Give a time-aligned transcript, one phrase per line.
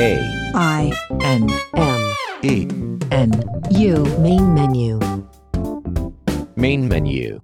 [0.00, 2.14] A I N M.
[2.44, 2.68] E
[3.10, 5.00] N U Main menu.
[6.54, 7.40] Main menu.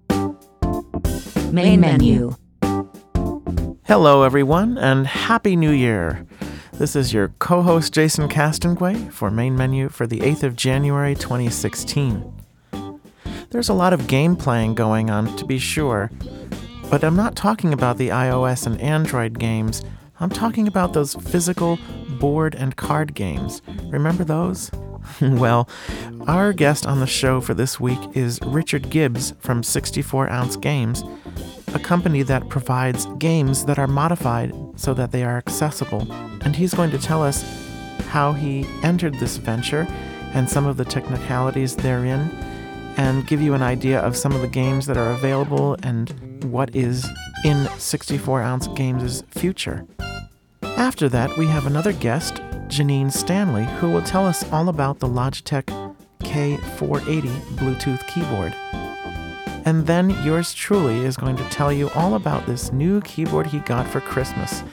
[1.50, 2.36] main menu.
[3.88, 6.24] Hello, everyone, and Happy New Year!
[6.74, 11.16] This is your co host Jason Castonguay for Main Menu for the 8th of January
[11.16, 12.40] 2016.
[13.50, 16.12] There's a lot of game playing going on, to be sure,
[16.88, 19.82] but I'm not talking about the iOS and Android games.
[20.20, 21.78] I'm talking about those physical
[22.20, 23.62] board and card games.
[23.86, 24.70] Remember those?
[25.20, 25.68] well,
[26.28, 31.02] our guest on the show for this week is Richard Gibbs from 64 Ounce Games,
[31.74, 36.10] a company that provides games that are modified so that they are accessible.
[36.42, 37.42] And he's going to tell us
[38.08, 39.86] how he entered this venture
[40.32, 42.30] and some of the technicalities therein,
[42.96, 46.74] and give you an idea of some of the games that are available and what
[46.74, 47.04] is
[47.44, 49.86] in 64 Ounce Games' future.
[50.62, 52.36] After that, we have another guest,
[52.68, 55.66] Janine Stanley, who will tell us all about the Logitech
[56.20, 58.54] K480 Bluetooth keyboard.
[59.66, 63.60] And then yours truly is going to tell you all about this new keyboard he
[63.60, 64.64] got for Christmas.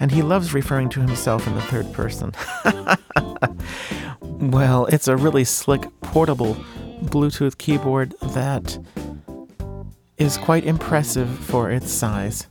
[0.00, 2.32] And he loves referring to himself in the third person.
[4.50, 6.54] well, it's a really slick portable
[7.04, 8.78] Bluetooth keyboard that
[10.18, 12.48] is quite impressive for its size.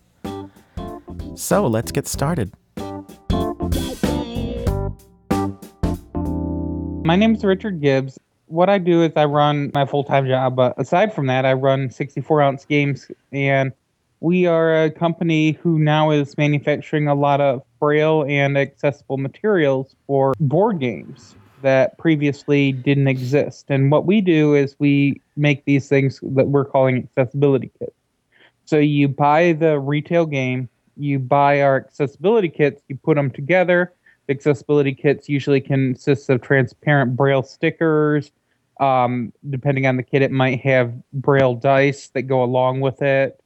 [1.36, 2.54] So let's get started.
[7.06, 8.18] My name is Richard Gibbs.
[8.48, 11.54] What I do is I run my full time job, but aside from that, I
[11.54, 13.74] run 64 ounce games, and
[14.22, 19.96] we are a company who now is manufacturing a lot of braille and accessible materials
[20.08, 23.66] for board games that previously didn't exist.
[23.70, 27.92] And what we do is we make these things that we're calling accessibility kits.
[28.66, 33.94] So you buy the retail game, you buy our accessibility kits, you put them together.
[34.28, 38.32] The accessibility kits usually consist of transparent braille stickers.
[38.80, 43.40] Um, depending on the kit, it might have braille dice that go along with it,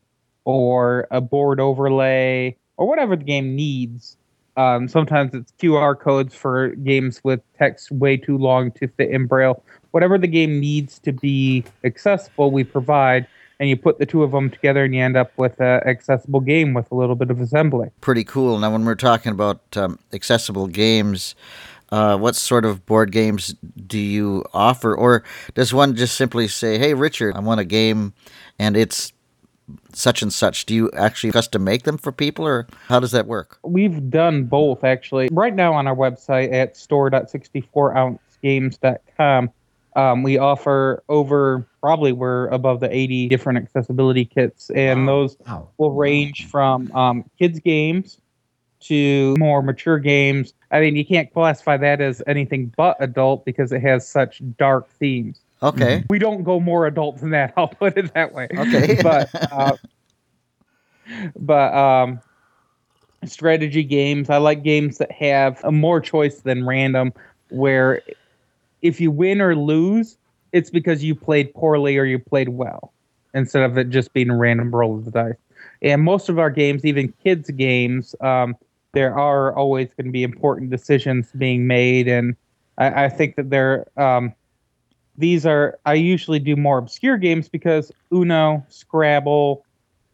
[0.44, 4.18] or a board overlay, or whatever the game needs.
[4.62, 9.26] Um, sometimes it's QR codes for games with text way too long to fit in
[9.26, 9.64] braille.
[9.90, 13.26] Whatever the game needs to be accessible, we provide
[13.60, 16.40] and you put the two of them together and you end up with an accessible
[16.40, 17.90] game with a little bit of assembly.
[18.02, 18.58] Pretty cool.
[18.58, 21.36] Now, when we're talking about um, accessible games,
[21.92, 23.54] uh, what sort of board games
[23.88, 24.96] do you offer?
[24.96, 25.24] Or
[25.54, 28.14] does one just simply say, hey, Richard, I want a game
[28.58, 29.14] and it's
[29.94, 30.66] such and such?
[30.66, 33.60] Do you actually custom make them for people or how does that work?
[33.64, 35.30] We've done both actually.
[35.32, 39.50] Right now on our website at store.64ouncegames.com,
[39.96, 45.06] um, we offer over probably we're above the 80 different accessibility kits, and Wow.
[45.14, 45.68] those Wow.
[45.78, 48.18] will range from um, kids games
[48.82, 50.54] to more mature games.
[50.72, 54.90] I mean, you can't classify that as anything but adult because it has such dark
[54.92, 55.42] themes.
[55.64, 56.04] Okay.
[56.10, 57.54] We don't go more adult than that.
[57.58, 58.48] I'll put it that way.
[58.56, 59.00] Okay.
[59.04, 59.78] but uh,
[61.36, 62.20] but um,
[63.26, 64.30] strategy games.
[64.30, 67.14] I like games that have a more choice than random,
[67.50, 68.02] where
[68.82, 70.18] if you win or lose,
[70.52, 72.92] it's because you played poorly or you played well,
[73.34, 75.36] instead of it just being a random roll of the dice.
[75.82, 78.56] And most of our games, even kids' games, um,
[78.94, 82.36] there are always going to be important decisions being made, and
[82.78, 84.34] I, I think that they're um,
[85.22, 89.64] these are I usually do more obscure games because Uno, Scrabble,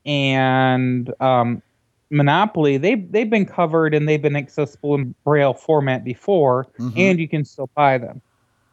[0.05, 1.63] and um,
[2.11, 6.93] Monopoly they've they've been covered and they've been accessible in Braille format before, Mhm.
[6.95, 8.21] and you can still buy them.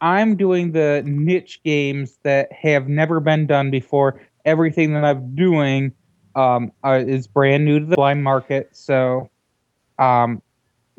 [0.00, 4.20] I'm doing the niche games that have never been done before.
[4.44, 5.92] Everything that I'm doing
[6.36, 9.30] um, uh, is brand new to the blind market, so
[9.98, 10.42] um,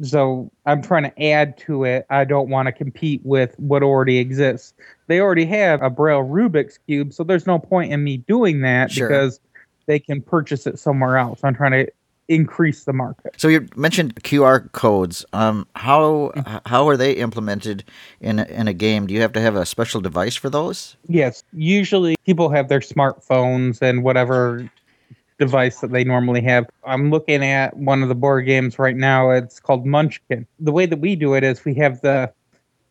[0.02, 2.06] so I'm trying to add to it.
[2.09, 4.73] I don't want to compete with what already exists.
[5.08, 8.92] They already have a Braille Rubik's cube, so there's no point in me doing that
[8.92, 9.08] Sure.
[9.08, 9.40] because
[9.86, 11.41] they can purchase it somewhere else.
[11.44, 11.91] I'm trying to
[12.28, 13.35] increase the market.
[13.38, 15.24] So you mentioned QR codes.
[15.32, 16.32] Um, how
[16.66, 17.84] how are they implemented
[18.20, 19.06] in a, in a game?
[19.06, 20.97] Do you have to have a special device for those?
[21.08, 24.68] Yes, usually people have their smartphones and whatever
[25.38, 26.66] device that they normally have.
[26.85, 29.29] I'm looking at one of the board games right now.
[29.32, 30.47] It's called Munchkin.
[30.59, 32.32] The way that we do it is we have the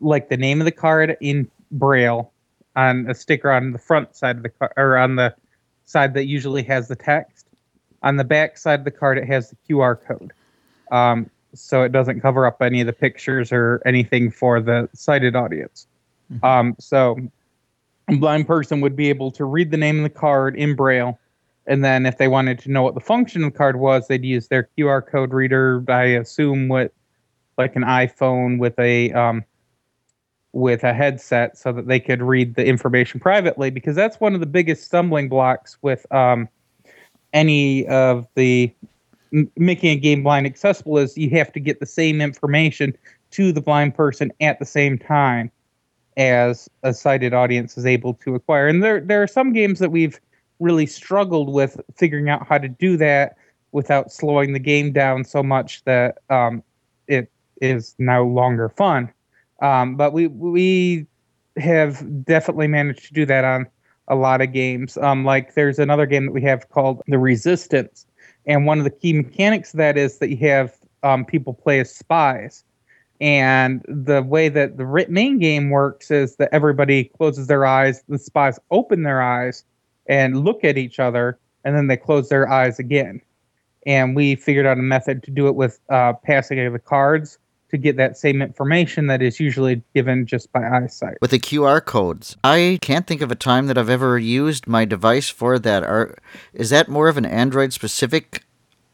[0.00, 2.32] like the name of the card in braille
[2.76, 5.34] on a sticker on the front side of the card or on the
[5.84, 7.46] side that usually has the text.
[8.02, 10.32] On the back side of the card it has the QR code.
[10.90, 15.36] Um, so it doesn't cover up any of the pictures or anything for the sighted
[15.36, 15.86] audience.
[16.42, 17.16] Um, so
[18.08, 21.18] a blind person would be able to read the name of the card in braille
[21.66, 24.24] and then if they wanted to know what the function of the card was they'd
[24.24, 26.92] use their qr code reader i assume what
[27.56, 29.44] like an iPhone with a um,
[30.54, 34.40] with a headset so that they could read the information privately because that's one of
[34.40, 36.48] the biggest stumbling blocks with um,
[37.32, 38.72] any of the
[39.56, 42.96] making a game blind accessible is you have to get the same information
[43.32, 45.50] to the blind person at the same time
[46.16, 48.68] as a sighted audience is able to acquire.
[48.68, 50.20] And there there are some games that we've
[50.60, 53.36] really struggled with figuring out how to do that
[53.72, 56.62] without slowing the game down so much that um,
[57.08, 57.28] it
[57.60, 59.12] is no longer fun.
[59.62, 61.06] Um, but we we
[61.56, 63.66] have definitely managed to do that on
[64.08, 64.96] a lot of games.
[64.98, 68.06] Um, like there's another game that we have called The Resistance,
[68.46, 71.80] and one of the key mechanics of that is that you have um, people play
[71.80, 72.64] as spies.
[73.20, 78.18] And the way that the main game works is that everybody closes their eyes, the
[78.18, 79.64] spies open their eyes
[80.06, 83.20] and look at each other, and then they close their eyes again.
[83.86, 87.38] And we figured out a method to do it with uh, passing of the cards
[87.74, 91.16] to get that same information that is usually given just by eyesight.
[91.20, 92.36] with the QR codes.
[92.44, 95.82] I can't think of a time that I've ever used my device for that.
[95.82, 96.16] Are
[96.52, 98.44] is that more of an Android specific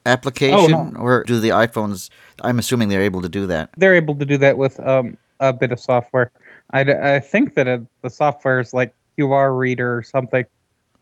[0.06, 0.98] application, Oh, no.
[0.98, 2.08] or do the iPhones?
[2.40, 3.68] I'm assuming they're able to do that.
[3.76, 6.32] They're able to do that with um, a bit of software.
[6.72, 6.80] I,
[7.16, 10.44] I think that uh the software is like QR reader or something.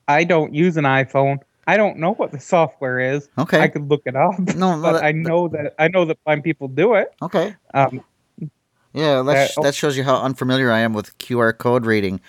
[0.09, 1.39] I don't use an iPhone.
[1.69, 3.29] I don't know what the software is.
[3.39, 3.61] Okay.
[3.61, 4.39] I could look it up.
[4.57, 7.15] No, no, but that- I know that I know that blind people do it.
[7.23, 7.55] Okay.
[7.75, 8.03] Um,
[8.95, 9.65] Yeah, that's, Uh, oh.
[9.65, 12.21] that shows you how unfamiliar I am with QR code reading.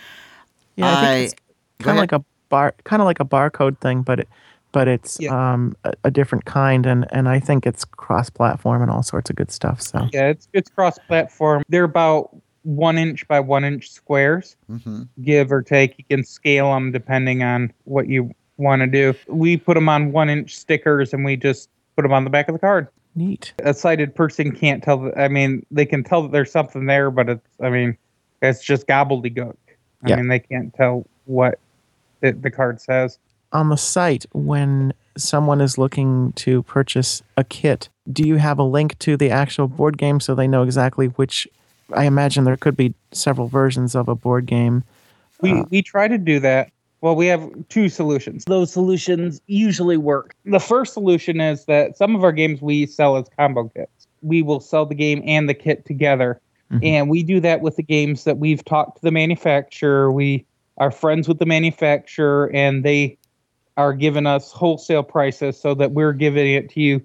[0.76, 4.02] Yeah, I, think it's kind of like a bar, kind of like a barcode thing,
[4.02, 4.30] but it,
[4.74, 5.54] but it's Yeah.
[5.54, 9.36] um a, a different kind, and and I think it's cross-platform and all sorts of
[9.38, 9.82] good stuff.
[9.82, 11.64] So yeah, it's it's cross-platform.
[11.70, 15.96] They're about one inch by one inch squares, hmm give or take.
[15.98, 19.14] You can scale them depending on what you want to do.
[19.28, 22.48] We put them on one inch stickers, and we just put them on the back
[22.50, 22.88] of the card.
[23.16, 23.54] neat.
[23.64, 25.00] a sighted person can't tell.
[25.00, 27.48] That, I mean, they can tell that there's something there, but it's.
[27.62, 27.98] I mean,
[28.42, 29.56] it's just gobbledygook.
[30.04, 30.16] I Yeah.
[30.18, 31.60] mean, they can't tell what
[32.22, 33.18] it, the card says.
[33.52, 38.64] On the site, when someone is looking to purchase a kit, do you have a
[38.64, 41.48] link to the actual board game so they know exactly which?
[41.94, 44.84] I imagine there could be several versions of a board game.
[45.42, 45.64] We Uh.
[45.72, 46.70] we try to do that.
[47.02, 48.44] Well, we have two solutions.
[48.46, 50.36] Those solutions usually work.
[50.46, 54.08] The first solution is that some of our games we sell as combo kits.
[54.22, 56.42] We will sell the game and the kit together.
[56.72, 56.86] Mhm.
[56.86, 60.12] And we do that with the games that we've talked to the manufacturer.
[60.12, 60.46] We
[60.78, 63.18] are friends with the manufacturer and they
[63.78, 67.02] are giving us wholesale prices so that we're giving it to you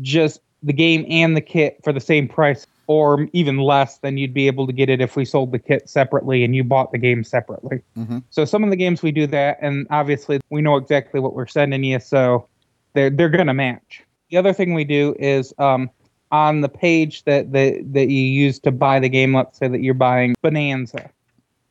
[0.00, 4.34] just the game and the kit for the same price or even less than you'd
[4.34, 6.98] be able to get it if we sold the kit separately and you bought the
[6.98, 7.80] game separately.
[7.96, 8.22] Mhm.
[8.30, 11.46] So some of the games we do that and obviously we know exactly what we're
[11.46, 12.46] sending you so
[12.92, 14.02] they're they're going to match.
[14.30, 15.90] The other thing we do is um
[16.32, 19.80] on the page that, that that you use to buy the game, let's say that
[19.82, 21.10] you're buying Bonanza.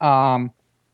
[0.02, 0.52] Um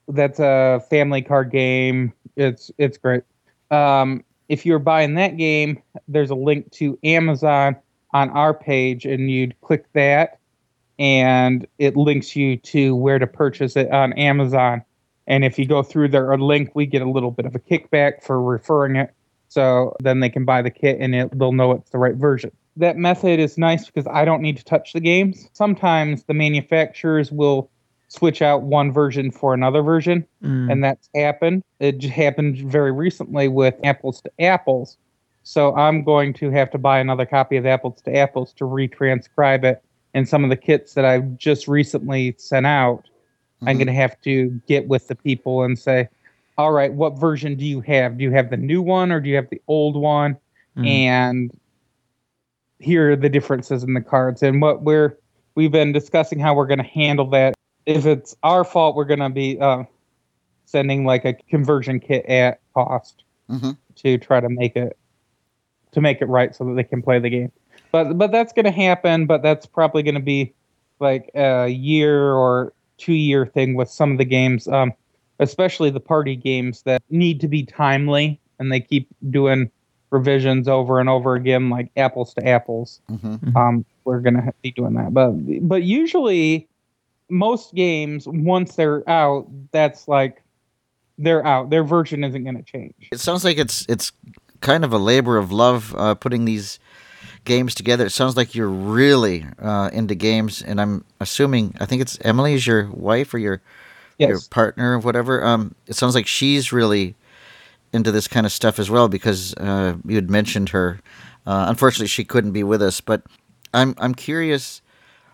[0.08, 2.14] that's a family card game.
[2.36, 3.24] It's it's great.
[3.72, 7.76] Um, if you're buying that game, there's a link to Amazon
[8.12, 10.40] on our page, and you'd click that,
[10.98, 14.84] and it links you to where to purchase it on Amazon.
[15.28, 18.24] And if you go through their link, we get a little bit of a kickback
[18.24, 19.14] for referring it.
[19.48, 22.52] So then they can buy the kit, and it, they'll know it's the right version.
[22.78, 25.50] That method is nice because I don't need to touch the games.
[25.54, 27.70] Sometimes the manufacturers will
[28.08, 30.72] switch out one version for another version Mm.
[30.72, 31.64] and that's happened.
[31.80, 34.98] It happened very recently with Apples to Apples.
[35.50, 39.64] So I'm going to have to buy another copy of Apples to Apples to retranscribe
[39.64, 39.82] it.
[40.14, 43.10] And some of the kits that I've just recently sent out,
[43.64, 43.80] I'm Mhm.
[43.80, 46.08] going to have to get with the people and say,
[46.60, 48.20] all right, what version do you have?
[48.20, 50.38] Do you have the new one or do you have the old one?
[50.78, 50.88] Mm.
[50.88, 51.60] And
[52.78, 54.44] here are the differences in the cards.
[54.44, 55.18] And what we're
[55.56, 57.56] we've been discussing how we're going to handle that.
[57.88, 59.86] If it's our fault, we're going to be uh,
[60.66, 63.76] sending like a conversion kit at cost Mhm.
[63.96, 64.96] to try to make it
[65.92, 67.52] to make it right so that they can play the game.
[67.92, 69.26] But but that's going to happen.
[69.26, 70.54] But that's probably going to be
[71.00, 74.94] like a year or two year thing with some of the games, um,
[75.40, 79.72] especially the party games that need to be timely and they keep doing
[80.12, 83.00] revisions over and over again, like apples to apples.
[83.10, 83.56] Mhm.
[83.56, 85.32] Um, we're gonna be doing that, but
[85.68, 86.68] but usually
[87.30, 90.42] most games once they're out, that's like
[91.20, 91.70] they're out.
[91.70, 93.10] Their version isn't gonna change.
[93.12, 94.12] It sounds like it's it's
[94.62, 96.80] kind of a labor of love uh, putting these
[97.46, 98.06] games together.
[98.06, 102.54] It sounds like you're really uh, into games, and I'm assuming I think it's Emily
[102.54, 103.62] is your wife or your
[104.30, 105.44] your partner or whatever.
[105.44, 107.16] Um, it sounds like she's really
[107.94, 111.00] into this kind of stuff as well because uh, you had mentioned her.
[111.46, 113.24] Uh, unfortunately, she couldn't be with us, but
[113.74, 114.82] I'm I'm curious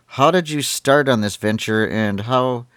[0.08, 2.68] how did you start on this venture, and how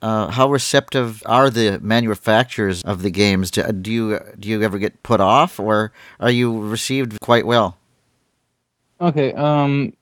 [0.00, 3.50] uh, how receptive are the manufacturers of the games?
[3.50, 7.76] Do, do you do you ever get put off, or are you received quite well?
[9.00, 9.32] Okay.
[9.32, 9.92] Um.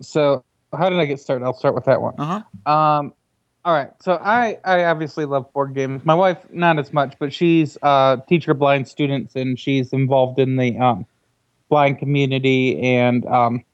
[0.00, 1.44] So how did I get started?
[1.44, 2.14] I'll start with that one.
[2.18, 2.72] Uh huh.
[2.72, 3.14] Um.
[3.64, 3.90] All right.
[4.00, 6.04] So I I obviously love board games.
[6.04, 10.56] My wife not as much, but she's a teacher blind students and she's involved in
[10.56, 11.06] the um
[11.68, 13.64] blind community and um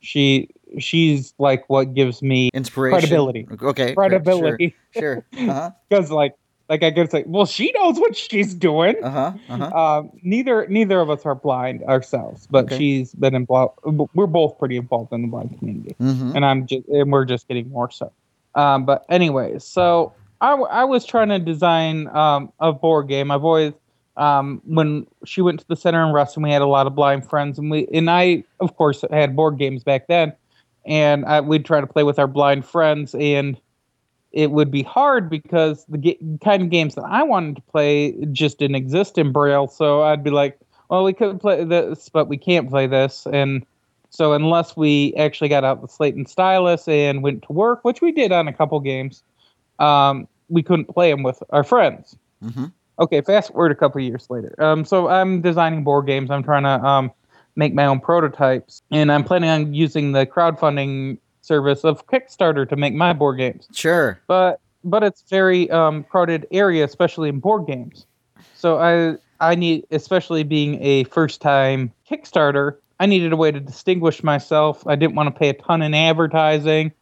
[0.00, 0.48] she
[0.78, 2.98] she's like what gives me Inspiration.
[3.00, 3.46] credibility.
[3.62, 3.94] Okay.
[3.94, 4.74] Credibility.
[4.94, 5.24] Sure.
[5.32, 5.48] sure.
[5.48, 5.70] Uh huh.
[5.88, 6.34] Because like
[6.68, 8.94] like I could say, well, she knows what she's doing.
[9.02, 9.54] Uh huh.
[9.64, 12.78] Uh neither neither of us are blind ourselves, but Okay.
[12.78, 13.78] she's been involved.
[14.14, 16.36] We're both pretty involved in the blind community, Mm-hmm.
[16.36, 18.10] and I'm just and we're just getting more so.
[18.54, 23.30] Um, but anyway, so I, w- I was trying to design um, a board game.
[23.30, 23.72] I've always
[24.16, 27.26] um, when she went to the center in Ruston, we had a lot of blind
[27.28, 30.32] friends, and we and I of course had board games back then,
[30.84, 33.60] and I, we'd try to play with our blind friends and
[34.32, 38.12] it would be hard because the ga- kind of games that I wanted to play
[38.32, 39.68] just didn't exist in Braille.
[39.68, 40.58] So I'd be like,
[40.88, 43.26] well, we could play this, but we can't play this.
[43.30, 43.64] And
[44.10, 48.00] so unless we actually got out the slate and stylus and went to work, which
[48.00, 49.22] we did on a couple games,
[49.78, 52.16] um, we couldn't play them with our friends.
[52.44, 52.66] Mm-hmm.
[52.98, 54.54] Okay, fast forward a couple years later.
[54.58, 56.30] Um, so I'm designing board games.
[56.30, 57.10] I'm trying to um,
[57.56, 62.76] make my own prototypes, and I'm planning on using the crowdfunding service of Kickstarter to
[62.76, 64.20] make my board games Sure.
[64.26, 68.06] but but it's very um, crowded area, especially in board games.
[68.54, 73.60] So I I need, especially being a first time Kickstarter, I needed a way to
[73.60, 74.86] distinguish myself.
[74.86, 76.92] I didn't want to pay a ton in advertising,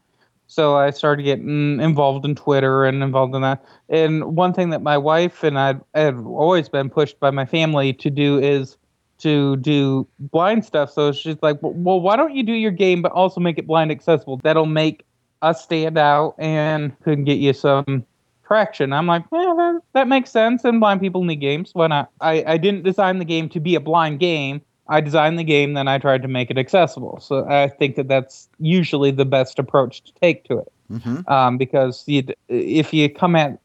[0.47, 3.63] so I started getting involved in Twitter and involved in that.
[3.91, 7.93] And one thing that my wife and I have always been pushed by my family
[7.95, 8.77] to do is
[9.21, 10.91] to do blind stuff.
[10.91, 13.91] So she's like, well, why don't you do your game, but also make it blind
[13.91, 14.39] accessible?
[14.39, 15.05] That'll make
[15.43, 18.05] us stand out and could get you some
[18.47, 18.93] traction.
[18.93, 20.65] I'm like, yeah, that, that makes sense.
[20.65, 21.71] And blind people need games.
[21.73, 22.11] Why not?
[22.21, 24.61] I, I didn't design the game to be a blind game.
[24.89, 27.21] I designed the game, then I tried to make it accessible.
[27.21, 30.73] So I think that that's usually the best approach to take to it.
[30.91, 31.33] Mm-hmm.
[31.33, 33.61] Um, because if you come at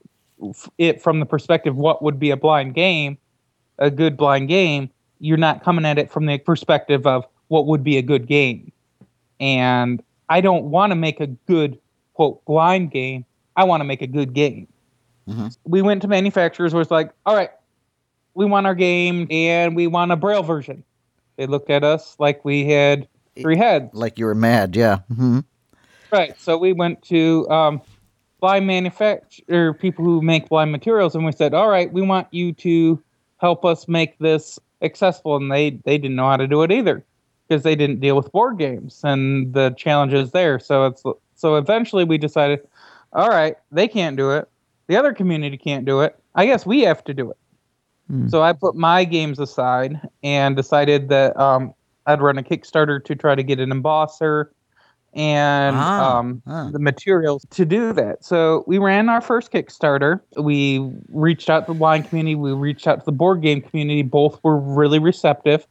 [0.77, 3.17] it from the perspective, what would be a blind game,
[3.79, 7.83] a good blind game, you're not coming at it from the perspective of what would
[7.83, 8.71] be a good game.
[9.39, 11.77] And I don't want to make a good
[12.13, 13.25] quote blind game.
[13.55, 14.67] I want to make a good game.
[15.27, 15.55] Mhm.
[15.65, 17.51] We went to manufacturers where it's like, all right,
[18.33, 20.83] we want our game and we want a braille version.
[21.37, 23.07] They looked at us like we had
[23.41, 23.89] three heads.
[23.93, 24.75] Like you were mad.
[24.75, 24.99] Yeah.
[25.11, 25.39] Mm-hmm.
[26.11, 26.39] Right.
[26.39, 27.81] So we went to um,
[28.39, 32.53] blind manufacturer people who make blind materials, and we said, "All right, we want you
[32.53, 33.01] to
[33.37, 37.03] help us make this accessible." And they they didn't know how to do it either
[37.47, 40.59] because they didn't deal with board games and the challenges there.
[40.59, 41.03] So it's
[41.35, 42.61] so eventually we decided,
[43.13, 44.49] all right, they can't do it.
[44.87, 46.17] The other community can't do it.
[46.35, 47.37] I guess we have to do it.
[48.09, 48.27] Hmm.
[48.27, 51.73] So I put my games aside and decided that um,
[52.05, 54.47] I'd run a Kickstarter to try to get an embosser
[55.15, 56.69] and Ah, um, ah.
[56.71, 58.23] the materials to do that.
[58.23, 60.19] So we ran our first Kickstarter.
[60.37, 62.35] We reached out to the wine community.
[62.35, 64.03] We reached out to the board game community.
[64.03, 65.65] Both were really receptive.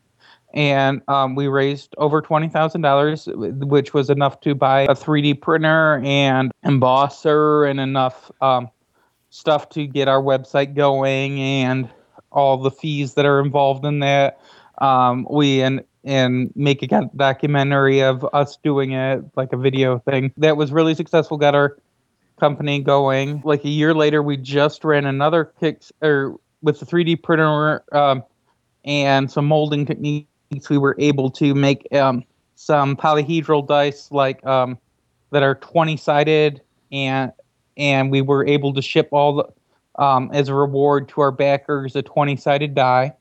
[0.55, 5.41] And um, we raised over twenty thousand dollars, which was enough to buy a 3D
[5.41, 8.69] printer and embosser and enough um,
[9.31, 11.91] stuff to get our website going and
[12.31, 14.41] all the fees that are involved in that.
[14.79, 20.33] Um, we and and make a documentary of us doing it, like a video thing
[20.37, 21.39] that was really successful.
[21.39, 21.79] Got our
[22.39, 23.41] company going.
[23.45, 28.23] Like a year later, we just ran another kick or with the 3D printer um,
[28.85, 30.27] and some molding techniques.
[30.69, 34.79] We were able to make um, some polyhedral dice like um,
[35.31, 36.61] that are 20 sided
[36.93, 37.33] and
[37.77, 41.97] and we were able to ship all the um, as a reward to our backers
[41.97, 43.13] a 20 sided die.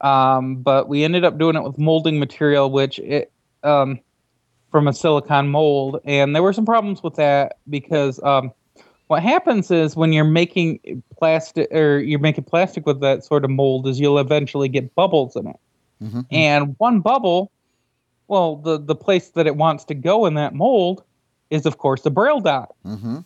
[0.00, 3.98] Um, but we ended up doing it with molding material, which it um,
[4.70, 8.52] from a silicon mold, and there were some problems with that because um,
[9.06, 13.50] what happens is when you're making plastic or you're making plastic with that sort of
[13.50, 15.56] mold, is you'll eventually get bubbles in it,
[16.02, 16.26] Mhm.
[16.30, 17.50] and one bubble,
[18.28, 21.02] well, the the place that it wants to go in that mold
[21.48, 23.18] is of course the braille dot Mm-hmm.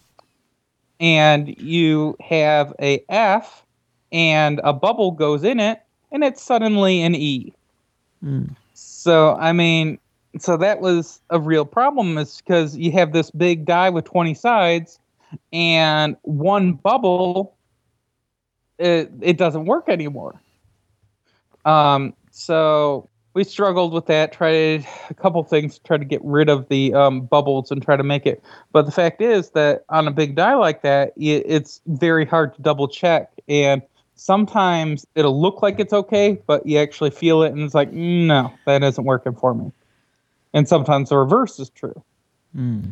[1.00, 3.64] and you have a F
[4.12, 5.80] and a bubble goes in it
[6.12, 7.52] and it's suddenly an E.
[8.24, 8.54] Mm.
[8.74, 9.98] So I mean,
[10.38, 14.34] so that was a real problem is because you have this big die with 20
[14.34, 14.98] sides
[15.52, 17.54] and one bubble
[18.78, 20.40] it, it doesn't work anymore.
[21.64, 24.32] Um so we struggled with that.
[24.32, 27.96] Tried a couple things, to try to get rid of the um, bubbles and try
[27.96, 28.42] to make it.
[28.72, 32.54] But the fact is that on a big die like that, it, it's very hard
[32.54, 33.30] to double check.
[33.48, 33.82] And
[34.20, 38.52] sometimes it'll look like it's okay, but you actually feel it, and it's like, no,
[38.66, 39.72] that isn't working for me.
[40.52, 42.04] And sometimes the reverse is true.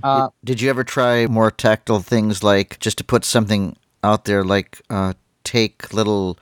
[0.02, 4.42] Uh, Did you ever try more tactile things like just to put something out there,
[4.42, 6.38] like uh, take little,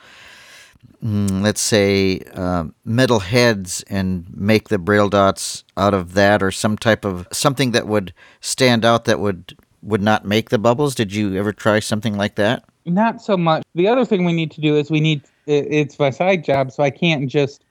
[1.03, 6.53] mm, let's say, uh, metal heads and make the braille dots out of that, or
[6.53, 10.95] some type of something that would stand out that would would not make the bubbles?
[10.95, 12.65] Did you ever try something like that?
[12.87, 13.65] Not so much.
[13.75, 16.71] The other thing we need to do is we need it, it's my side job,
[16.71, 17.65] so I can't just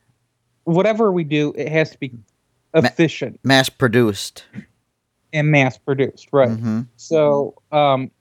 [0.66, 2.12] whatever we do, it has to be
[2.74, 4.44] efficient Mass produced.
[5.32, 6.50] and mass produced, right?
[6.50, 8.12] hmm So, um,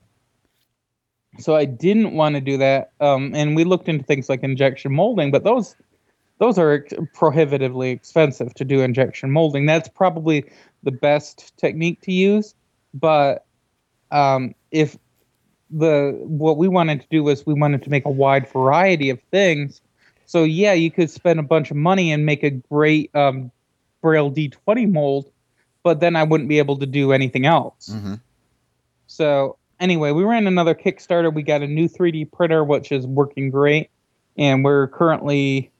[1.37, 4.93] so I didn't want to do that, um, and we looked into things like injection
[4.93, 5.75] molding, but those
[6.37, 9.65] those are ex- prohibitively expensive to do injection molding.
[9.65, 10.45] That's probably
[10.83, 12.55] the best technique to use,
[12.93, 13.45] but
[14.11, 14.97] um, if
[15.69, 19.19] the what we wanted to do was we wanted to make a wide variety of
[19.31, 19.81] things.
[20.25, 23.51] So yeah, you could spend a bunch of money and make a great um,
[24.01, 25.31] Braille D20 mold,
[25.83, 27.91] but then I wouldn't be able to do anything else.
[27.91, 28.15] hmm
[29.07, 31.33] So anyway, we ran another Kickstarter.
[31.33, 33.89] We got a new 3D printer, which is working great,
[34.37, 35.71] and we're currently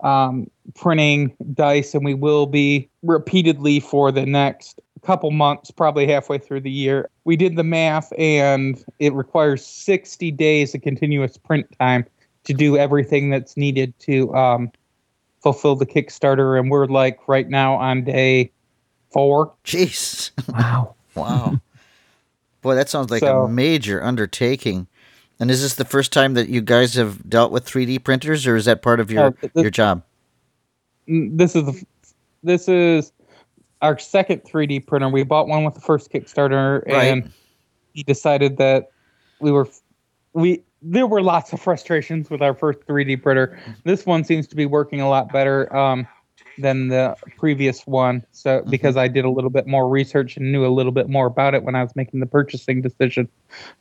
[0.00, 6.38] um, printing dice, and we will be repeatedly for the next couple months, probably halfway
[6.38, 7.08] through the year.
[7.24, 12.04] We did the math, and it requires 60 days of continuous print time
[12.44, 14.70] to do everything that's needed to um,
[15.42, 18.50] fulfill the Kickstarter, and we're like right now on day
[19.12, 19.52] four.
[19.64, 20.30] Jeez.
[20.52, 20.94] Wow.
[21.14, 21.60] Wow.
[22.62, 24.86] Boy, that sounds like So- a major undertaking.
[25.40, 28.54] And is this the first time that you guys have dealt with 3D printers, or
[28.56, 30.02] is that part of your Uh, th- th- your job?
[31.06, 31.86] This is the,
[32.42, 33.12] this is
[33.82, 35.08] our second 3D printer.
[35.08, 37.04] We bought one with the first Kickstarter, Right.
[37.04, 37.30] and
[37.94, 38.90] he decided that
[39.40, 39.68] we were
[40.32, 43.58] we there were lots of frustrations with our first 3D printer.
[43.84, 46.06] This one seems to be working a lot better um,
[46.58, 48.24] than the previous one.
[48.32, 51.26] So because I did a little bit more research and knew a little bit more
[51.26, 53.28] about it when I was making the purchasing decision,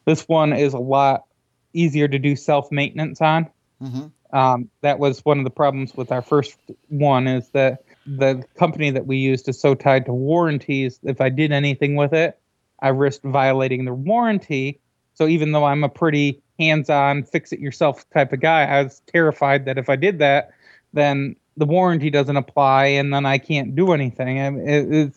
[0.05, 1.25] this one is a lot
[1.73, 3.47] easier to do self maintenance on
[3.79, 4.36] Mm-hmm.
[4.36, 6.57] um, that was one of the problems with our first
[6.89, 11.29] one is that the company that we used is so tied to warranties if i
[11.29, 12.39] did anything with it
[12.81, 14.79] i risked violating the warranty.
[15.15, 19.01] So even though i'm a pretty hands-on fix it yourself type of guy i was
[19.07, 20.51] terrified that if i did that
[20.93, 24.39] then the warranty doesn't apply and then i can't do anything.
[24.39, 25.11] I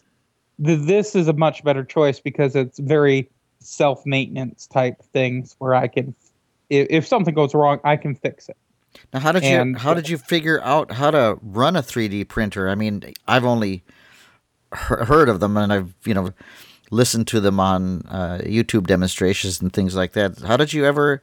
[0.59, 6.14] this is a much better choice because it's very self-maintenance type things where i can
[6.70, 8.57] if, if something goes wrong i can fix it
[9.12, 12.68] Now, how did you how did you figure out how to run a 3D printer?
[12.68, 13.83] I mean, I've only
[14.72, 16.31] he- heard of them, and I've you know
[16.90, 20.38] listened to them on uh, YouTube demonstrations and things like that.
[20.40, 21.22] How did you ever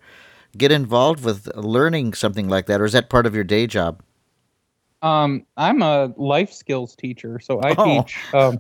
[0.58, 4.02] get involved with learning something like that, or is that part of your day job?
[5.02, 8.02] Um, I'm a life skills teacher, so I Oh.
[8.04, 8.34] teach.
[8.34, 8.60] Um,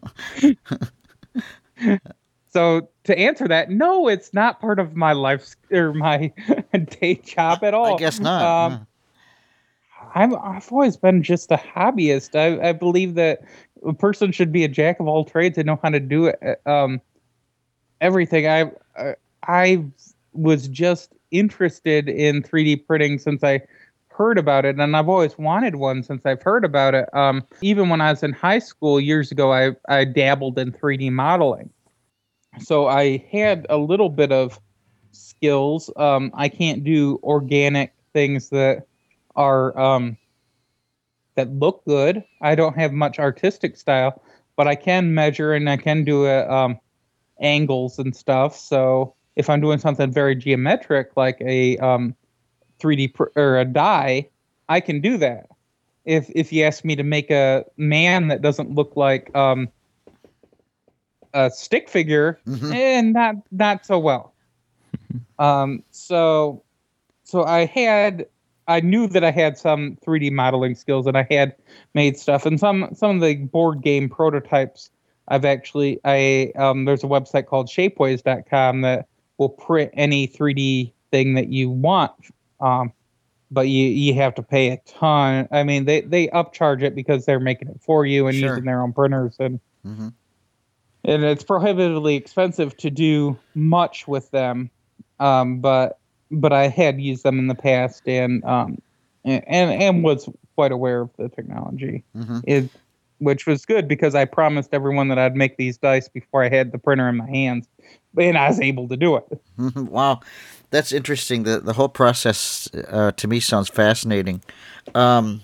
[2.49, 6.31] so to answer that, no, it's not part of my life or my
[7.01, 7.95] day job at all.
[7.95, 8.41] I guess not.
[8.43, 8.87] Um,
[10.17, 12.35] I'm, I've always been just a hobbyist.
[12.35, 13.41] I, I believe that
[13.85, 16.61] a person should be a jack of all trades and know how to do it.
[16.65, 17.01] Um,
[18.01, 18.47] everything.
[18.47, 19.15] I I-
[19.49, 19.85] I
[20.33, 23.61] was just interested in 3D printing since I
[24.09, 27.07] heard about it, and I've always wanted one since I've heard about it.
[27.13, 31.09] Um, even when I was in high school years ago, I I dabbled in 3D
[31.09, 31.69] modeling,
[32.59, 34.59] so I had a little bit of
[35.11, 35.91] skills.
[35.97, 38.86] Um, I can't do organic things that
[39.37, 40.17] are um,
[41.35, 42.23] that look good.
[42.41, 44.21] I don't have much artistic style,
[44.55, 46.79] but I can measure and I can do um,
[47.39, 48.57] angles and stuff.
[48.57, 52.15] So if I'm doing something very geometric, like a um,
[52.79, 54.27] 3D pr- or a die,
[54.67, 55.47] I can do that.
[56.05, 59.69] If if you ask me to make a man that doesn't look like um,
[61.33, 62.73] a stick figure, Mhm.
[62.73, 64.33] eh, not not so well.
[65.39, 66.63] um, so
[67.23, 68.25] so I had
[68.67, 71.55] I knew that I had some 3D modeling skills and I had
[71.93, 74.89] made stuff and some some of the board game prototypes
[75.29, 81.33] I've actually I um there's a website called shapeways.com that will print any 3D thing
[81.35, 82.11] that you want
[82.59, 82.91] um
[83.49, 85.47] but you you have to pay a ton.
[85.51, 88.49] I mean they they upcharge it because they're making it for you and Sure.
[88.49, 90.11] using their own printers and Mhm.
[91.05, 94.69] and it's prohibitively expensive to do much with them
[95.19, 95.99] um, but
[96.31, 98.81] but I had used them in the past and um,
[99.23, 102.03] and and was quite aware of the technology.
[102.15, 102.43] Mhm.
[102.45, 102.69] It
[103.19, 106.71] which was good because I promised everyone that I'd make these dice before I had
[106.71, 107.67] the printer in my hands,
[108.17, 109.41] and I was able to do it.
[109.57, 110.19] wow,
[110.69, 111.43] that's interesting.
[111.43, 114.43] the The whole process uh, to me sounds fascinating.
[114.93, 115.41] Um,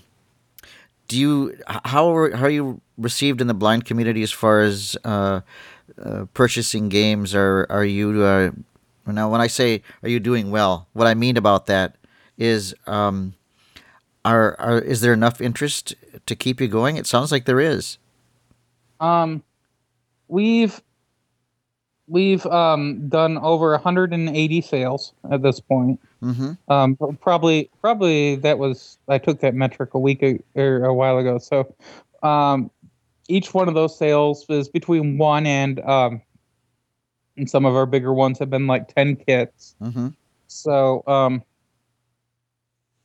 [1.08, 4.96] do you how are, how are you received in the blind community as far as
[5.04, 5.42] uh,
[6.02, 7.34] uh, purchasing games?
[7.36, 8.52] Are are you uh,
[9.12, 10.88] now when I say are you doing well?
[10.94, 11.96] What I mean about that
[12.38, 13.34] is um,
[14.26, 16.98] are are is there enough interest to keep you going?
[16.98, 17.98] It sounds like there is.
[19.00, 19.44] Um,
[20.28, 20.82] we've
[22.08, 26.00] we've um done over 180 sales at this point.
[26.22, 26.72] Mm-hmm.
[26.72, 31.18] Um, probably probably that was I took that metric a week a, or a while
[31.18, 31.38] ago.
[31.38, 31.74] So,
[32.24, 32.72] um,
[33.28, 36.22] each one of those sales is between one and um,
[37.38, 39.76] and some of our bigger ones have been like 10 kits.
[39.82, 40.10] Mm-hmm.
[40.48, 41.44] So, um,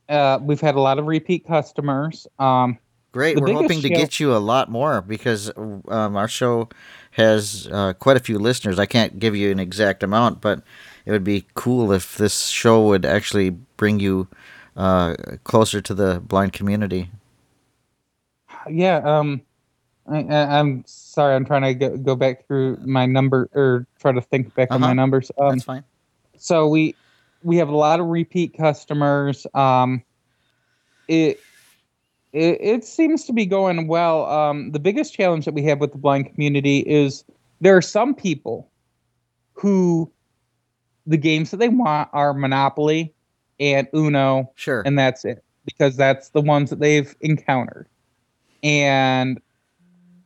[0.09, 2.27] uh, we've had a lot of repeat customers.
[2.39, 2.79] Um,
[3.13, 3.41] Great.
[3.41, 6.69] We're hoping to chal- get you a lot more because um, our show
[7.13, 8.79] has uh, quite a few listeners.
[8.79, 10.63] I can't give you an exact amount, but
[11.05, 14.29] it would be cool if this show would actually bring you
[14.77, 15.15] uh,
[15.45, 17.11] closer to the blind community.
[18.69, 19.41] yeah, um,
[20.11, 24.21] I, I'm sorry, I'm trying to go, go back through my number or try to
[24.21, 24.95] think back on my Uh-huh.
[24.95, 25.31] numbers.
[25.39, 25.85] Um, That's fine.
[26.37, 26.95] so we
[27.43, 29.47] we have a lot of repeat customers.
[29.55, 30.03] Um,
[31.09, 31.41] it,
[32.33, 34.27] it it seems to be going well.
[34.27, 37.25] Um, the biggest challenge that we have with the blind community is
[37.61, 38.71] there are some people
[39.55, 40.11] who
[41.07, 43.13] the games that they want are Monopoly
[43.61, 44.83] and Uno, Sure.
[44.85, 47.89] and that's it because that's the ones that they've encountered.
[48.63, 49.41] And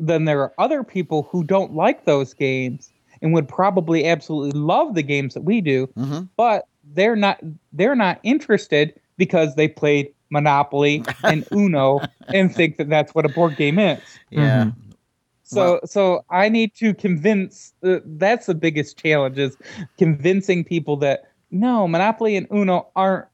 [0.02, 2.90] then there are other people who don't like those games
[3.22, 6.22] and would probably absolutely love the games that we do, mm-hmm.
[6.36, 7.40] but they're not
[7.72, 13.28] they're not interested because they played Monopoly and Uno and think that that's what a
[13.28, 14.00] board game is.
[14.30, 14.64] Yeah.
[14.64, 14.74] Mhm.
[15.44, 19.56] So so I need to convince uh, that's the biggest challenge is
[19.98, 23.26] convincing people that no, Monopoly and Uno aren't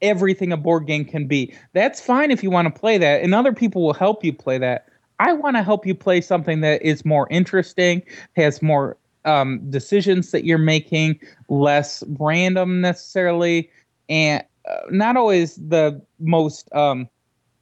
[0.00, 1.52] everything a board game can be.
[1.74, 4.56] That's fine if you want to play that and other people will help you play
[4.56, 4.86] that.
[5.20, 8.02] I want to help you play something that is more interesting,
[8.36, 13.70] has more um, decisions that you're making, less random necessarily,
[14.08, 17.06] and uh, not always the most um,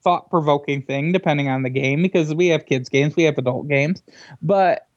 [0.01, 3.67] thought provoking thing, depending on the game, because we have kids' games, we have adult
[3.67, 4.01] games,
[4.41, 4.87] but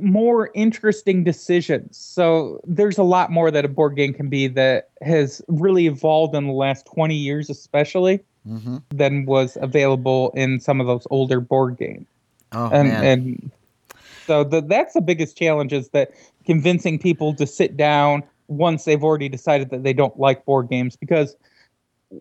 [0.00, 1.98] more interesting decisions.
[1.98, 6.34] So there's a lot more that a board game can be that has really evolved
[6.34, 8.78] in the last 20 years, especially Mm-hmm.
[8.90, 12.06] than was available in some of those older board games.
[12.50, 13.04] Oh and man.
[13.04, 13.50] and
[14.26, 16.10] so the, that's the biggest challenge is that
[16.44, 20.96] convincing people to sit down once they've already decided that they don't like board games
[20.96, 21.36] because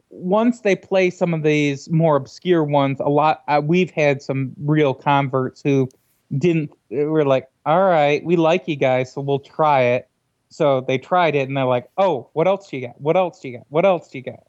[0.09, 4.53] once they play some of these more obscure ones a lot uh, we've had some
[4.63, 5.89] real converts who
[6.37, 10.07] didn't were like all right we like you guys so we'll try it.
[10.49, 12.99] So they tried it and they're like oh what else do you got?
[13.01, 13.65] What else do you got?
[13.69, 14.43] What else do you got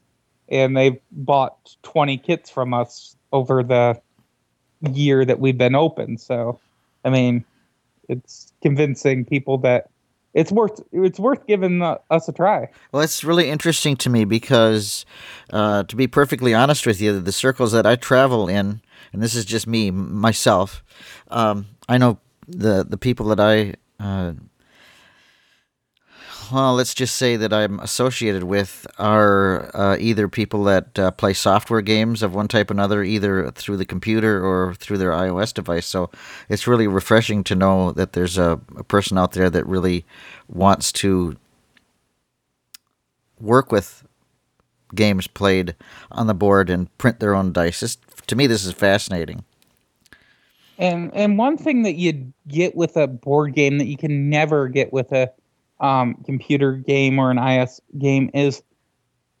[0.53, 3.99] and they've bought 20 kits from us over the
[4.91, 6.17] year that we've been open.
[6.17, 6.59] So,
[7.03, 7.43] I mean,
[8.07, 9.89] it's convincing people that
[10.33, 12.69] it's worth it's worth giving uh, us a try.
[12.91, 15.05] Well, it's really interesting to me because,
[15.51, 19.35] uh, to be perfectly honest with you, the circles that I travel in, and this
[19.35, 20.83] is just me myself,
[21.29, 24.33] um, I know the the people that I, uh,
[26.51, 31.33] well, let's just say that I'm associated with are uh, either people that uh, play
[31.33, 35.53] software games of one type or another, either through the computer or through their iOS
[35.53, 35.85] device.
[35.85, 36.09] So
[36.49, 40.05] it's really refreshing to know that there's a, a person out there that really
[40.47, 41.37] wants to
[43.39, 44.05] work with
[44.95, 45.75] games played
[46.11, 47.97] on the board and print their own dice.
[48.27, 49.43] To me, this is fascinating.
[50.79, 54.67] And and one thing that you get with a board game that you can never
[54.67, 55.31] get with a
[55.79, 58.63] um, computer game or an iOS game is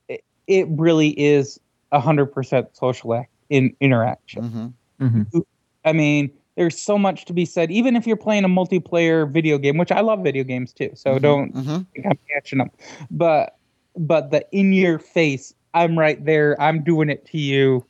[0.07, 1.59] it, it really is
[1.91, 4.75] a hundred percent social act in interaction.
[4.99, 5.39] hmm hmm
[5.85, 7.69] I mean, there's so much to be said.
[7.71, 11.19] Even if you're playing a multiplayer video game, which I love video games too, so
[11.19, 12.71] don't hmm think I'm catching them.
[13.11, 13.57] But
[13.95, 17.85] but the in your face, I'm right there, I'm doing it to you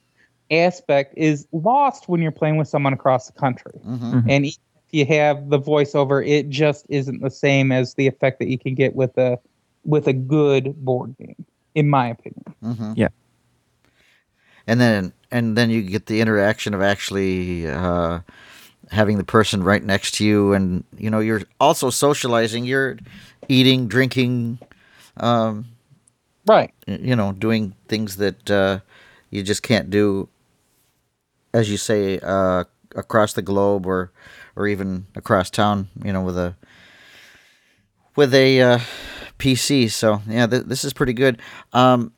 [0.52, 3.80] aspect is lost when you're playing with someone across the country.
[3.84, 4.58] hmm And if
[4.94, 8.76] you have the voiceover, it just isn't the same as the effect that you can
[8.76, 9.40] get with a
[9.86, 12.44] with a good board game, in my opinion.
[12.62, 13.10] hmm Yeah.
[14.68, 18.20] And then and then you get the interaction of actually uh,
[18.92, 22.66] having the person right next to you, and you know you're also socializing.
[22.66, 22.98] You're
[23.50, 24.60] eating, drinking,
[25.18, 25.66] um,
[26.46, 26.72] Right.
[26.88, 28.80] you know, doing things that uh,
[29.30, 30.30] you just can't do,
[31.54, 32.64] as you say, uh,
[32.96, 34.12] across the globe or
[34.56, 35.90] or even across town.
[36.04, 36.56] You know, with a
[38.16, 38.80] with a uh,
[39.40, 39.90] PC.
[39.92, 41.42] So yeah, th- this is pretty good.
[41.74, 42.14] Um,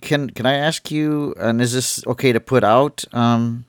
[0.00, 1.34] can can I ask you?
[1.38, 3.04] And is this okay to put out?
[3.12, 3.64] Um,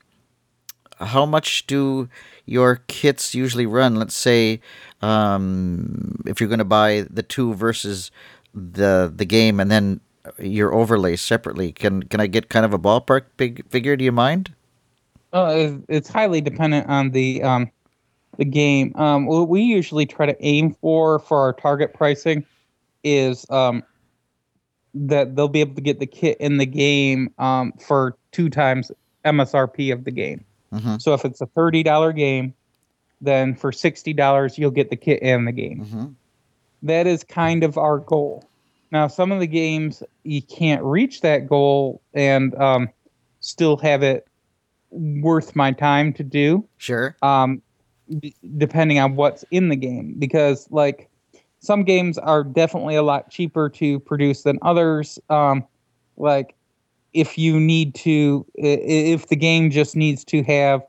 [0.99, 2.09] how much do
[2.45, 3.95] your kits usually run?
[3.95, 4.61] Let's say
[5.01, 8.11] um, if you're going to buy the two versus
[8.53, 10.01] the the game, and then
[10.37, 11.71] your overlay separately.
[11.71, 13.95] Can can I get kind of a ballpark big figure?
[13.95, 14.53] Do you mind?
[15.31, 17.71] Uh, it's highly dependent on the um,
[18.39, 18.91] the game.
[18.95, 22.43] Um, what we usually try to aim for for our target pricing
[23.03, 23.83] is um,
[24.95, 28.91] that they'll be able to get the kit in the game um, for two times
[29.25, 30.43] MSRP of the game.
[30.73, 31.01] Mhm.
[31.01, 32.53] So if it's a thirty dollar game,
[33.21, 35.85] then for sixty dollars you'll get the kit and the game.
[35.85, 36.15] Mhm.
[36.83, 38.45] That is kind of our goal.
[38.91, 42.89] Now, some of the games you can't reach that goal and um,
[43.41, 44.25] still have it
[44.91, 47.15] worth my time to do Sure.
[47.21, 47.61] um,
[48.19, 50.15] d- depending on what's in the game.
[50.17, 51.09] Because like
[51.59, 55.19] some games are definitely a lot cheaper to produce than others.
[55.29, 55.65] Um,
[56.17, 56.55] like
[57.13, 60.81] if you need to, if the game just needs to have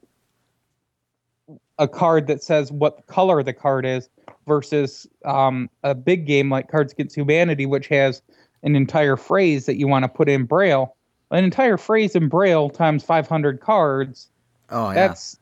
[1.78, 4.08] a card that says what color the card is
[4.46, 8.20] versus um, a big game like Cards Against Humanity, which has
[8.62, 10.94] an entire phrase that you want to put in Braille.
[11.30, 14.28] An entire phrase in Braille times 500 cards
[14.70, 14.94] Oh yeah.
[14.94, 15.38] that's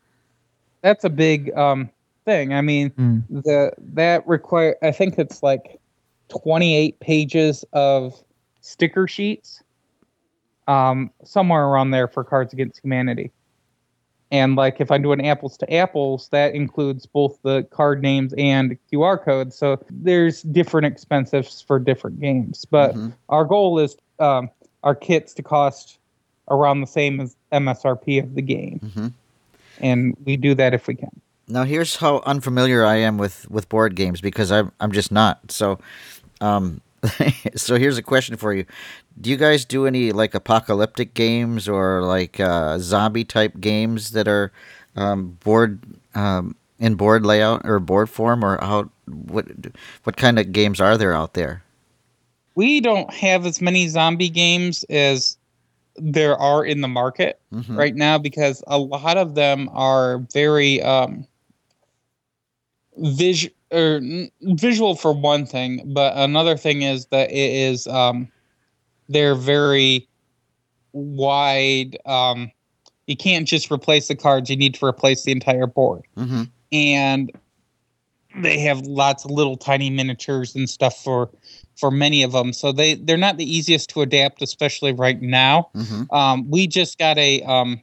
[0.82, 1.90] that's a big um
[2.24, 2.52] thing.
[2.52, 3.22] I mean, Mm.
[3.44, 5.78] the that require I think it's like
[6.28, 8.14] 28 pages of
[8.60, 9.62] sticker sheets.
[10.66, 13.30] Um somewhere around there for Cards Against Humanity.
[14.30, 18.76] And like if I'm doing apples to apples, that includes both the card names and
[18.92, 19.56] QR codes.
[19.56, 22.66] So there's different expenses for different games.
[22.66, 23.14] But Mhm.
[23.30, 24.50] our goal is um,
[24.82, 25.98] our kits to cost
[26.50, 29.12] around the same as MSRP of the game Mhm.
[29.80, 31.20] And we do that if we can.
[31.48, 35.50] Now here's how unfamiliar I am with with board games because I'm I'm just not.
[35.50, 35.78] So,
[36.40, 36.80] um,
[37.56, 38.66] so here's a question for you:
[39.20, 44.28] Do you guys do any like apocalyptic games or like uh, zombie type games that
[44.28, 44.52] are
[44.96, 45.80] um, board
[46.14, 49.46] um, in board layout or board form, or how what
[50.04, 51.62] what kind of games are there out there?
[52.54, 55.38] We don't have as many zombie games as
[56.00, 57.76] there are in the market Mhm.
[57.76, 61.26] right now because a lot of them are very um,
[62.96, 68.28] vis- or n- visual for one thing, but another thing is that it is um,
[69.08, 70.08] they're very
[70.92, 71.98] wide.
[72.06, 72.50] Um,
[73.06, 76.02] you can't just replace the cards; you need to replace the entire board.
[76.16, 76.42] Mm-hmm.
[76.72, 77.32] and
[78.42, 81.30] they have lots of little tiny miniatures and stuff for
[81.78, 85.70] for many of them so they they're not the easiest to adapt especially right now
[85.74, 86.14] Mm-hmm.
[86.14, 87.80] um, we just got a um,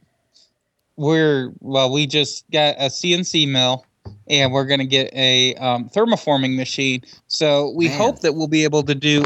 [0.96, 3.84] we're well we just got a cnc mill
[4.28, 7.98] and we're going to get a um, thermoforming machine so we Man.
[7.98, 9.22] hope that we'll be able to do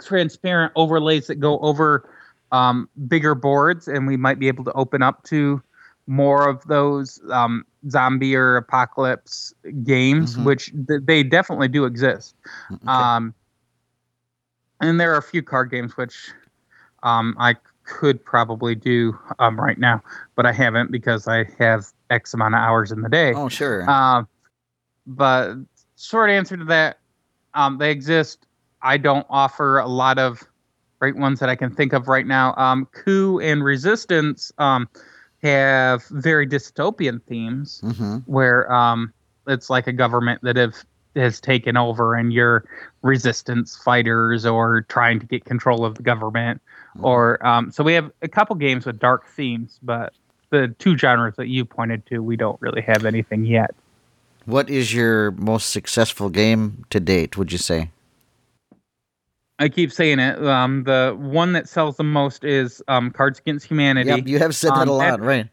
[0.00, 2.08] transparent overlays that go over
[2.52, 5.62] um, bigger boards and we might be able to open up to
[6.06, 10.44] more of those um, zombie or apocalypse games Mhm.
[10.44, 12.34] which th- they definitely do exist
[12.72, 12.86] Okay.
[12.86, 13.34] um,
[14.80, 16.30] and there are a few card games which
[17.02, 20.02] um, I could probably do um, right now,
[20.36, 23.32] but I haven't because I have X amount of hours in the day.
[23.34, 23.88] oh sure.
[23.88, 24.26] Um,
[25.06, 25.54] but
[25.96, 26.98] short answer to that,
[27.52, 28.46] um, they exist.
[28.82, 30.42] I don't offer a lot of
[30.98, 32.54] great ones that I can think of right now.
[32.56, 34.88] Um, Coup and Resistance um,
[35.42, 38.16] have very dystopian themes mm-hmm.
[38.24, 39.12] where um,
[39.46, 40.74] it's like a government that have
[41.16, 42.64] has taken over and you're
[43.02, 46.60] resistance fighters or trying to get control of the government
[47.02, 50.12] or um, so we have a couple games with dark themes but
[50.50, 53.70] the two genres that you pointed to we don't really have anything yet
[54.46, 57.36] What is your most successful game to date?
[57.38, 57.90] Would you say?
[59.58, 63.66] i keep saying it um, the one that sells the most is um, cards against
[63.66, 65.48] humanity Yep, you have said that Um, a lot, and- right?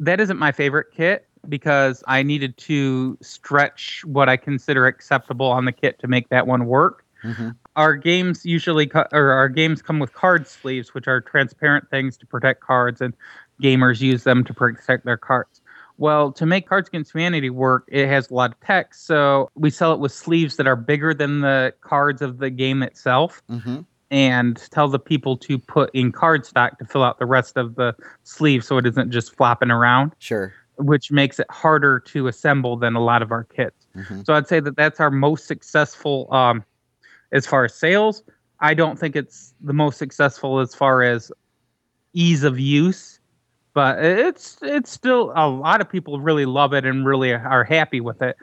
[0.00, 5.64] that isn't my favorite kit because I needed to stretch what I consider acceptable on
[5.64, 7.04] the kit to make that one work.
[7.24, 7.50] Mm-hmm.
[7.76, 12.16] Our games usually co- or our games come with card sleeves, which are transparent things
[12.18, 13.14] to protect cards, and
[13.62, 15.60] gamers use them to protect their cards.
[15.98, 19.70] Well, to make Cards Against Humanity work, it has a lot of text, so we
[19.70, 23.80] sell it with sleeves that are bigger than the cards of the game itself Mm-hmm.
[24.10, 27.94] and tell the people to put in cardstock to fill out the rest of the
[28.24, 30.52] sleeve so it isn't just flopping around, Sure.
[30.82, 33.86] Which makes it harder to assemble than a lot of our kits.
[33.96, 34.24] Mhm.
[34.26, 36.64] So I'd say that that's our most successful um,
[37.32, 38.22] as far as sales.
[38.60, 41.32] I don't think it's the most successful as far as
[42.14, 43.20] ease of use
[43.74, 48.00] but it's it's still a lot of people really love it and really are happy
[48.00, 48.36] with it.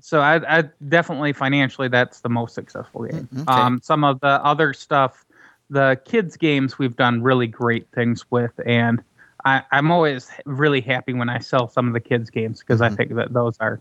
[0.00, 3.28] So I, I definitely financially that's the most successful game.
[3.34, 3.52] Mm, okay.
[3.52, 5.24] Um, some of the other stuff,
[5.70, 9.02] the kids games, we've done really great things with, and
[9.44, 12.88] I, I'm always really happy when I sell some of the kids games because I
[12.88, 13.80] think that those are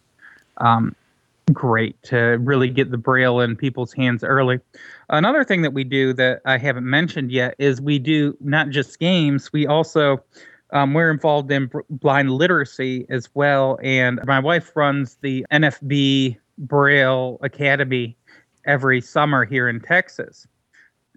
[0.58, 0.96] um,
[1.52, 4.60] great to really get the braille in people's hands early.
[5.10, 9.00] Another thing that we do that I haven't mentioned yet is we do not just
[9.00, 10.24] games, we also
[10.72, 13.78] um, we're involved in blind literacy as well.
[13.84, 18.18] And my wife runs the NFB Braille Academy
[18.66, 20.48] every summer here in Texas.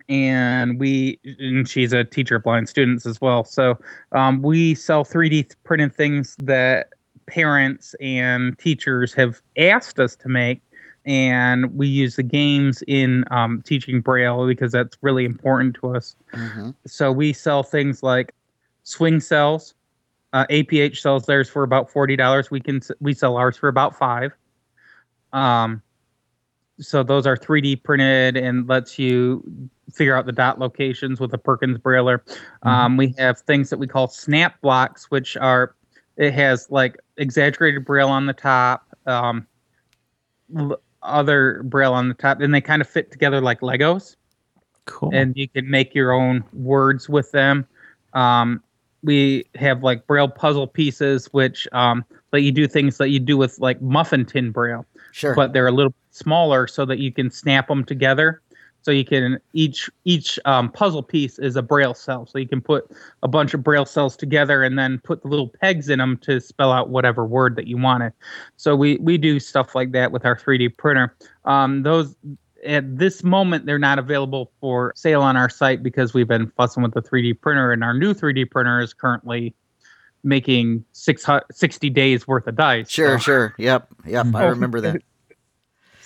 [0.09, 3.45] And we, and she's a teacher of blind students as well.
[3.45, 3.79] So
[4.13, 6.91] um, we sell 3D printed things that
[7.27, 10.63] parents and teachers have asked us to make.
[11.05, 16.17] And we use the games in um, teaching braille because that's really important to us.
[16.33, 18.35] Hmm so we sell things like
[18.85, 19.75] swing cells
[20.33, 24.33] uh, aph sells theirs for about $40 we can we sell ours for about five.
[25.33, 25.83] Um,
[26.79, 29.43] so those are 3d printed and lets you
[29.93, 32.21] figure out the dot locations with a perkins brailler
[32.65, 35.75] um, we have things that we call snap blocks which are
[36.17, 39.47] it has like exaggerated braille on the top um,
[40.57, 44.17] l- other braille on the top and they kind of fit together like legos
[44.87, 45.11] Cool.
[45.13, 47.67] and you can make your own words with them.
[48.13, 48.63] Um,
[49.03, 53.37] we have like braille puzzle pieces, which um, let you do things that you do
[53.37, 55.35] with like muffin tin braille, Sure.
[55.35, 58.41] but they're a little smaller so that you can snap them together.
[58.83, 62.61] So you can each each um, puzzle piece is a braille cell, so you can
[62.61, 62.89] put
[63.25, 66.41] a bunch of braille cells together and then put the little pegs in them to
[66.41, 68.13] spell out whatever word that you wanted.
[68.57, 71.17] So we we do stuff like that with our 3D printer.
[71.47, 72.15] Um, those
[72.65, 76.83] at this moment they're not available for sale on our site because we've been fussing
[76.85, 79.53] with the 3D printer and our new 3D printer is currently
[80.23, 82.89] making 600 60 days worth of dice.
[82.89, 83.55] sure, So- sure.
[83.59, 84.27] Yep, yep.
[84.35, 84.51] I Oh.
[84.51, 85.03] remember that.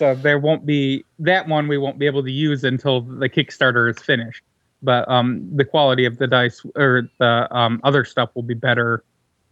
[0.01, 3.91] So there won't be that one we won't be able to use until the Kickstarter
[3.91, 4.43] is finished.
[4.83, 9.05] But um, the quality of the dice or the um, other stuff will be better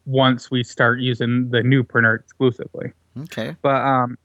[0.07, 2.93] once we start using the new printer exclusively.
[3.25, 3.57] Okay.
[3.61, 4.17] But um,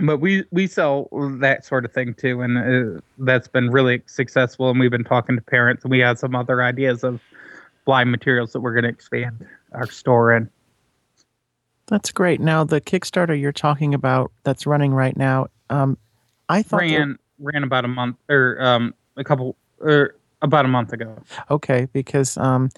[0.00, 1.08] but we we sell
[1.38, 4.68] that sort of thing too, and uh, that's been really successful.
[4.68, 7.20] And we've been talking to parents, and we have some other ideas of
[7.84, 10.50] blind materials that we're going to expand our store in.
[11.88, 12.40] That's great.
[12.40, 15.96] Now, the Kickstarter you're talking about that's running right now, um,
[16.48, 16.80] I thought.
[16.80, 21.16] Ran ran about a month or um a couple or about a month ago.
[21.50, 22.70] okay, because um,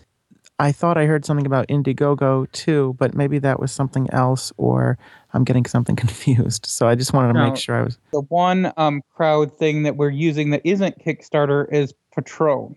[0.59, 4.99] I thought I heard something about Indiegogo too, but maybe that was something else, or
[5.35, 6.67] I'm getting something confused.
[6.67, 7.51] So I just wanted to No.
[7.51, 7.99] make sure I was.
[8.13, 12.77] The one um, crowd thing that we're using that isn't Kickstarter is Patreon,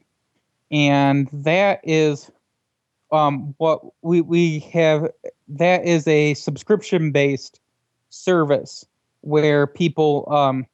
[0.72, 2.32] and that is
[3.12, 5.10] um, what we we have.
[5.54, 7.60] That is a subscription based
[8.10, 8.86] service
[9.22, 10.66] where people um,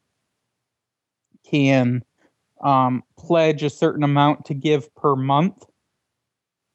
[1.46, 2.02] can
[2.62, 5.66] um, pledge a certain amount to give per month,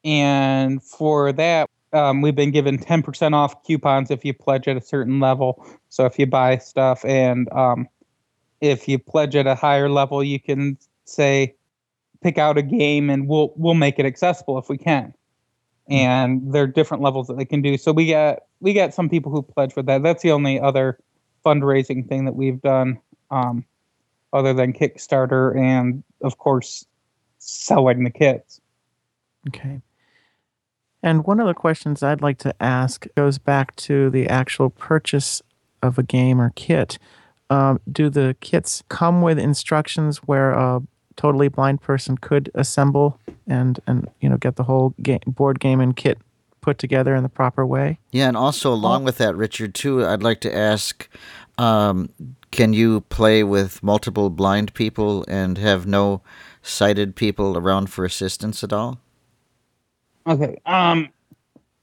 [0.03, 1.69] and for that.
[1.93, 5.65] Um, we've been given 10% off coupons if you pledge at a certain level.
[5.87, 7.87] So if you buy stuff and um,
[8.59, 11.55] if you pledge at a higher level, you can say
[12.21, 15.13] pick out a game and we'll we'll make it accessible if we can.
[15.87, 17.77] And there are different levels that they can do.
[17.77, 20.01] So we got we got some people who pledge for that.
[20.01, 20.99] That's the only other
[21.45, 23.63] fundraising thing that we've done, um,
[24.33, 26.85] other than Kickstarter and of course
[27.37, 28.59] selling the kits.
[29.47, 29.81] Okay.
[31.03, 35.43] And one of the questions I'd like to ask goes back to the actual purchase
[35.83, 36.97] of a game or kit.
[37.51, 40.81] Um, do the kits come with instructions where a
[41.17, 45.79] totally blind person could assemble and and you know get the whole game, board game
[45.79, 46.17] and kit
[46.61, 47.99] put together in the proper way?
[48.11, 51.07] Yeah, and also along with that, Richard, too, I'd like to ask,
[51.59, 52.09] um,
[52.49, 56.21] can you play with multiple blind people and have no
[56.63, 58.99] sighted people around for assistance at all?
[60.25, 60.57] Okay.
[60.65, 61.09] Um,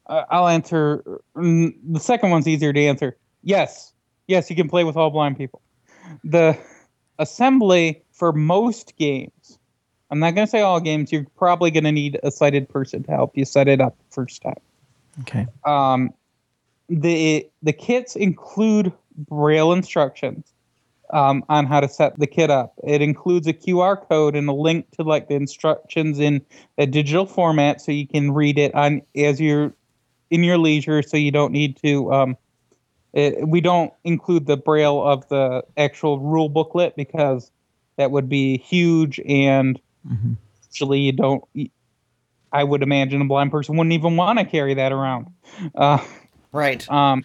[0.08, 1.04] I- I'll answer.
[1.36, 3.16] The second one's easier to answer.
[3.44, 3.92] Yes,
[4.26, 5.62] yes, you can play with all blind people.
[6.24, 6.58] The
[7.20, 9.58] assembly for most games.
[10.08, 11.10] I'm not going to say all games.
[11.10, 14.14] You're probably going to need a sighted person to help you set it up the
[14.14, 14.60] first time.
[15.22, 15.48] Okay.
[15.64, 16.10] Um,
[16.88, 18.92] the the kits include
[19.28, 20.52] braille instructions
[21.12, 22.74] um, on how to set the kit up.
[22.84, 26.46] It includes a QR code and a link to like the instructions in
[26.78, 29.74] a digital format, so you can read it on as you're
[30.30, 31.02] in your leisure.
[31.02, 32.12] So you don't need to.
[32.12, 32.36] Um,
[33.14, 37.50] it, we don't include the braille of the actual rule booklet because
[37.96, 40.36] that would be huge and Mhm.
[40.70, 41.44] usually you don't
[42.54, 45.26] I would imagine a blind person wouldn't even want to carry that around.
[45.74, 45.98] Uh,
[46.52, 46.86] Right.
[46.90, 47.24] um,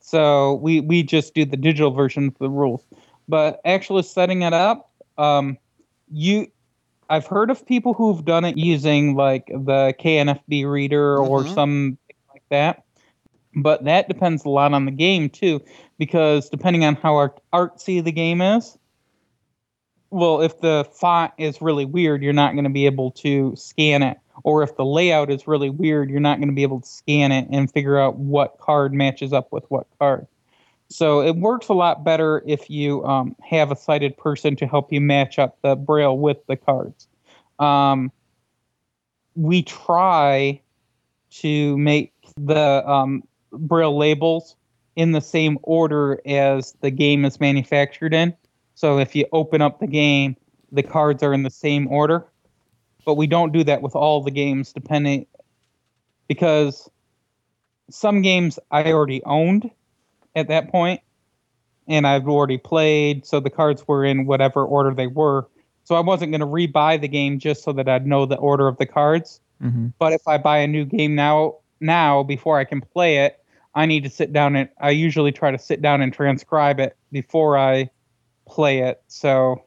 [0.00, 2.86] so we we just do the digital version of the rules,
[3.28, 5.56] but actually setting it up, um,
[6.12, 6.46] you,
[7.08, 11.54] I've heard of people who've done it using like the KNFB reader or Mhm.
[11.54, 11.98] some
[12.30, 12.84] like that,
[13.56, 15.60] but that depends a lot on the game too,
[15.98, 18.76] because depending on how art- artsy the game is.
[20.14, 24.02] Well, if the font is really weird, you're not going to be able to scan
[24.02, 26.86] it or if the layout is really weird, you're not going to be able to
[26.86, 30.26] scan it and figure out what card matches up with what card.
[30.88, 34.92] So it works a lot better if you um, have a sighted person to help
[34.92, 37.08] you match up the braille with the cards.
[37.58, 38.12] Um,
[39.34, 40.60] we try
[41.38, 44.56] to make the um, braille labels
[44.94, 48.34] in the same order as the game is manufactured in.
[48.74, 50.36] So if you open up the game,
[50.72, 52.26] the cards are in the same order.
[53.04, 55.26] But we don't do that with all the games depending
[56.26, 56.88] because
[57.90, 59.70] some games I already owned
[60.34, 61.00] at that point
[61.86, 65.48] and I've already played so the cards were in whatever order they were.
[65.84, 68.68] So I wasn't going to rebuy the game just so that I'd know the order
[68.68, 69.40] of the cards.
[69.60, 73.38] Hmm but if I buy a new game now now before I can play it
[73.74, 76.96] I need to sit down and I usually try to sit down and transcribe it
[77.12, 77.90] before I
[78.46, 79.64] play it so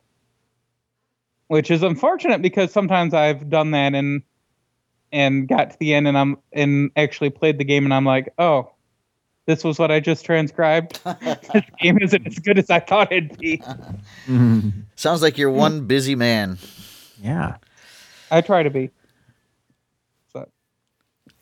[1.47, 4.21] which is unfortunate because sometimes I've done that and
[5.11, 8.33] and got to the end and I'm and actually played the game and I'm like,
[8.37, 8.71] oh,
[9.45, 10.99] this was what I just transcribed.
[11.21, 13.61] this game isn't as good as I thought it'd be.
[14.95, 16.57] Sounds like you're one busy man.
[17.21, 17.57] Yeah.
[18.29, 18.89] I try to be.
[20.33, 20.49] So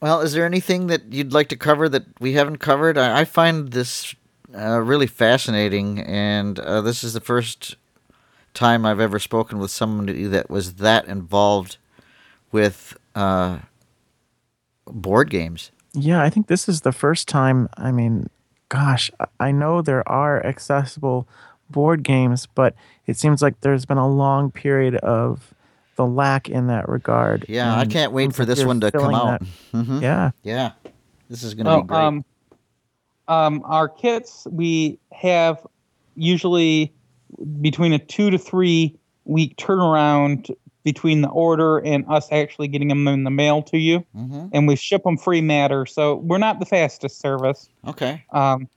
[0.02, 3.00] Well, is there anything that you'd like to cover that we haven't covered?
[3.00, 4.14] I, I find this
[4.54, 7.76] uh, really fascinating, and uh, this is the first
[8.54, 11.78] time I've ever spoken with somebody that was that involved
[12.52, 13.60] with uh,
[14.86, 15.72] board games.
[15.93, 17.70] Yeah, I think this is the first time.
[17.78, 18.30] I mean,
[18.70, 21.28] gosh, I- I know there are accessible
[21.70, 22.76] board games, but
[23.08, 25.54] it seems like there's been a long period of
[25.96, 27.46] the lack in that regard.
[27.48, 29.39] Yeah, I can't wait for this one to come out.
[29.39, 30.32] that- hmm Yeah.
[30.43, 30.72] Yeah,
[31.30, 32.04] this is going to oh, be great.
[32.04, 32.26] um
[33.28, 35.65] um our kits we have
[36.15, 36.93] usually
[37.61, 40.49] between a 2 to 3 week turnaround
[40.84, 44.67] between the order and us actually getting them in the mail to you hmm and
[44.67, 48.23] we ship them free matter so we're not the fastest service Okay.
[48.32, 48.67] Um,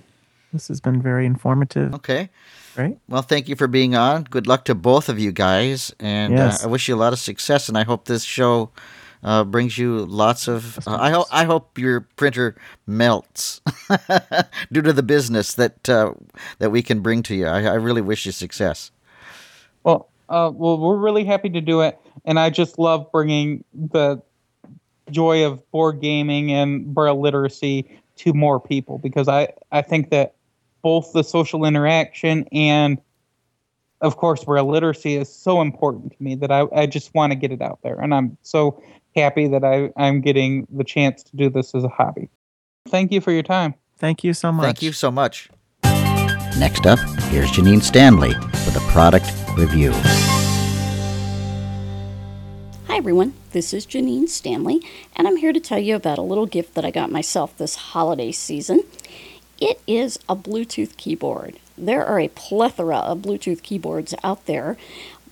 [0.53, 1.95] this has been very informative.
[1.95, 2.29] Okay.
[2.77, 2.99] Right?
[3.09, 4.25] Well, thank you for being on.
[4.25, 6.63] Good luck to both of you guys, and Yes.
[6.63, 7.69] uh, I wish you a lot of success.
[7.69, 8.71] And I hope this show
[9.23, 10.79] uh, brings you lots of.
[10.87, 12.57] Uh, I hope I hope your printer
[12.87, 13.61] melts
[14.73, 16.15] due to the business that uh,
[16.59, 17.47] that we can bring to you.
[17.47, 18.91] I, I really wish you success.
[19.83, 24.21] Well, uh, well, we're really happy to do it, and I just love bringing the
[25.11, 30.34] joy of board gaming and braille literacy to more people because I I think that
[30.85, 33.01] both the social interaction and
[34.03, 37.37] of course where literacy is so important to me that I, I just want to
[37.37, 38.81] get it out there and I'm so
[39.17, 42.29] happy that I, I'm getting the chance to do this as a hobby.
[42.89, 43.75] Thank you for your time.
[43.97, 44.65] Thank you so much.
[44.67, 45.49] Thank you so much.
[46.59, 46.99] Next up,
[47.31, 49.93] here's Janine Stanley with a product review.
[52.89, 54.83] Hi everyone, this is Janine Stanley,
[55.17, 57.75] and I'm here to tell you about a little gift that I got myself this
[57.75, 58.83] holiday season.
[59.61, 61.59] It is a Bluetooth keyboard.
[61.77, 64.77] There are a plethora of Bluetooth keyboards out there,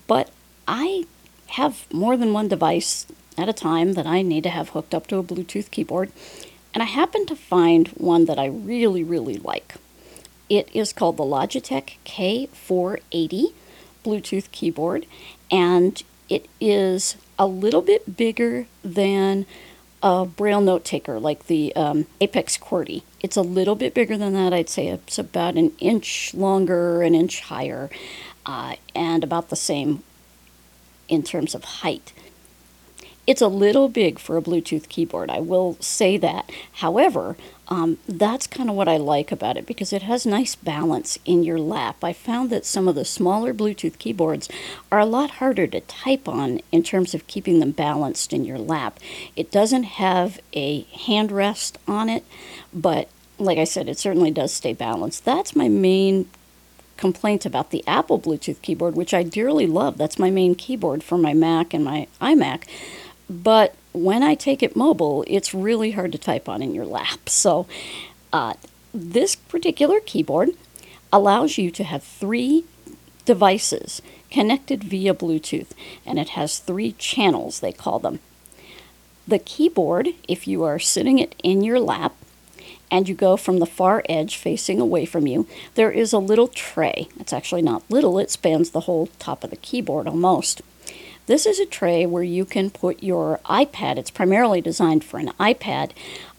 [0.06, 0.30] but
[0.66, 1.04] I
[1.48, 3.06] have more than one device
[3.36, 6.12] at a time that I need to have hooked up to a Bluetooth keyboard,
[6.74, 9.74] and I happen to find one that I really, really like.
[10.48, 13.52] It is called the Logitech K480
[14.04, 15.06] Bluetooth keyboard,
[15.50, 19.46] and it is a little bit bigger than
[20.02, 23.02] a Braille note taker like the um, Apex QWERTY.
[23.20, 24.52] It's a little bit bigger than that.
[24.52, 27.88] I'd say it's about an inch longer, an inch higher,
[28.44, 30.02] uh, and about the same
[31.08, 32.12] in terms of height.
[33.26, 36.50] It's a little big for a Bluetooth keyboard, I will say that.
[36.72, 37.36] However,
[37.72, 41.42] um, that's kind of what I like about it because it has nice balance in
[41.42, 42.04] your lap.
[42.04, 44.50] I found that some of the smaller Bluetooth keyboards
[44.90, 48.58] are a lot harder to type on in terms of keeping them balanced in your
[48.58, 49.00] lap.
[49.36, 52.26] It doesn't have a handrest on it,
[52.74, 53.08] but
[53.38, 55.24] like I said, it certainly does stay balanced.
[55.24, 56.28] That's my main
[56.98, 59.96] complaint about the Apple Bluetooth keyboard, which I dearly love.
[59.96, 62.64] That's my main keyboard for my Mac and my iMac.
[63.30, 67.28] But when I take it mobile, it's really hard to type on in your lap.
[67.28, 67.66] So,
[68.32, 68.54] uh,
[68.94, 70.50] this particular keyboard
[71.12, 72.64] allows you to have three
[73.24, 75.72] devices connected via Bluetooth,
[76.06, 78.20] and it has three channels, they call them.
[79.28, 82.14] The keyboard, if you are sitting it in your lap
[82.90, 86.48] and you go from the far edge facing away from you, there is a little
[86.48, 87.08] tray.
[87.20, 90.62] It's actually not little, it spans the whole top of the keyboard almost.
[91.26, 93.96] This is a tray where you can put your iPad.
[93.96, 95.92] It's primarily designed for an iPad.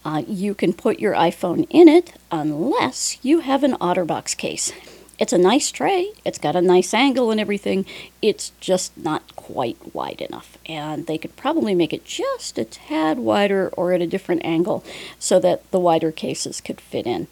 [0.03, 4.73] Uh, you can put your iPhone in it unless you have an OtterBox case.
[5.19, 6.11] It's a nice tray.
[6.25, 7.85] It's got a nice angle and everything.
[8.21, 10.57] It's just not quite wide enough.
[10.65, 14.83] And they could probably make it just a tad wider or at a different angle
[15.19, 17.27] so that the wider cases could fit in.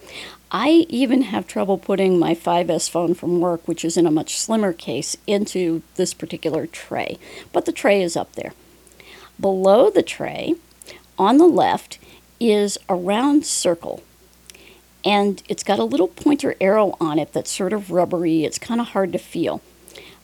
[0.52, 4.38] I even have trouble putting my 5S phone from work, which is in a much
[4.38, 7.18] slimmer case, into this particular tray.
[7.54, 8.54] But the tray is up there.
[9.40, 10.56] Below the tray,
[11.18, 12.00] on the left,
[12.40, 14.04] is a round circle.
[15.04, 18.44] And it's got a little pointer arrow on it that's sort of rubbery.
[18.44, 19.62] It's kind of hard to feel.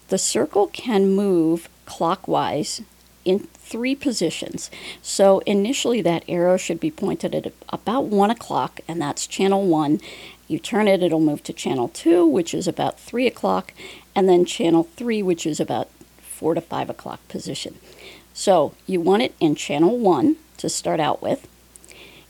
[0.10, 2.82] The circle can move clockwise
[3.26, 4.72] in three positions.
[5.02, 10.00] So initially, that arrow should be pointed at about one o'clock, and that's channel one.
[10.48, 13.74] You turn it, it'll move to channel two, which is about three o'clock,
[14.16, 15.90] and then channel three, which is about
[16.22, 17.78] four to five o'clock position.
[18.34, 21.48] So you want it in channel one to start out with.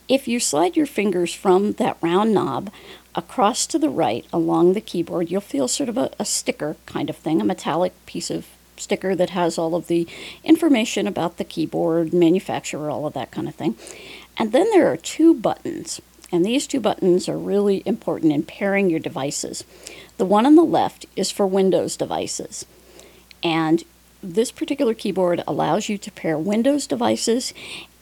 [0.07, 2.71] If you slide your fingers from that round knob
[3.13, 7.09] across to the right along the keyboard, you'll feel sort of a, a sticker kind
[7.09, 8.47] of thing, a metallic piece of
[8.77, 10.07] sticker that has all of the
[10.43, 13.75] information about the keyboard, manufacturer, all of that kind of thing.
[14.37, 15.99] And then there are two buttons,
[16.31, 19.65] and these two buttons are really important in pairing your devices.
[20.17, 22.65] The one on the left is for Windows devices,
[23.43, 23.83] and
[24.23, 27.53] this particular keyboard allows you to pair Windows devices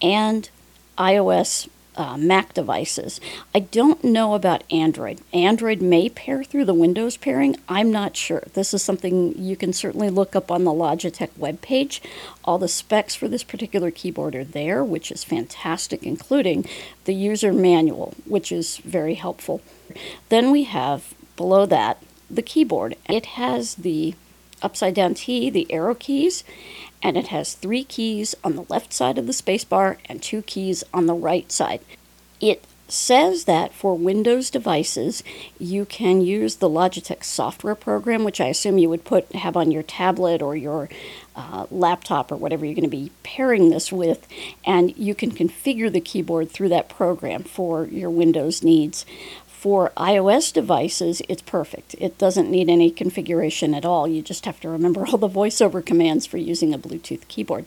[0.01, 0.49] and
[0.97, 3.19] iOS uh, Mac devices.
[3.53, 5.21] I don't know about Android.
[5.33, 7.57] Android may pair through the Windows pairing.
[7.67, 8.43] I'm not sure.
[8.53, 11.99] This is something you can certainly look up on the Logitech webpage.
[12.43, 16.65] All the specs for this particular keyboard are there, which is fantastic, including
[17.05, 19.61] the user manual, which is very helpful.
[20.29, 22.95] Then we have below that the keyboard.
[23.07, 24.15] It has the
[24.61, 26.43] upside down T, the arrow keys,
[27.05, 30.83] and it has three keys on the left side of the spacebar and two keys
[30.91, 31.79] on the right side.
[32.41, 35.23] It says that for Windows devices,
[35.59, 39.69] you can use the Logitech software program, which I assume you would put have on
[39.69, 40.89] your tablet or your
[41.35, 44.27] uh, laptop or whatever you're going to be pairing this with,
[44.65, 49.05] and you can configure the keyboard through that program for your Windows needs.
[49.65, 51.95] For iOS devices, it's perfect.
[51.97, 54.07] It doesn't need any configuration at all.
[54.07, 57.65] You just have to remember all the voiceover commands for using a Bluetooth keyboard.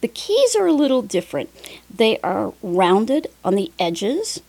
[0.00, 1.50] The keys are a little different.
[1.94, 4.40] They are rounded on the edges.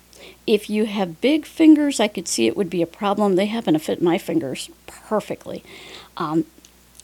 [0.48, 3.36] If you have big fingers, I could see it would be a problem.
[3.36, 5.66] They happen to fit my fingers perfectly.
[6.16, 6.46] Um,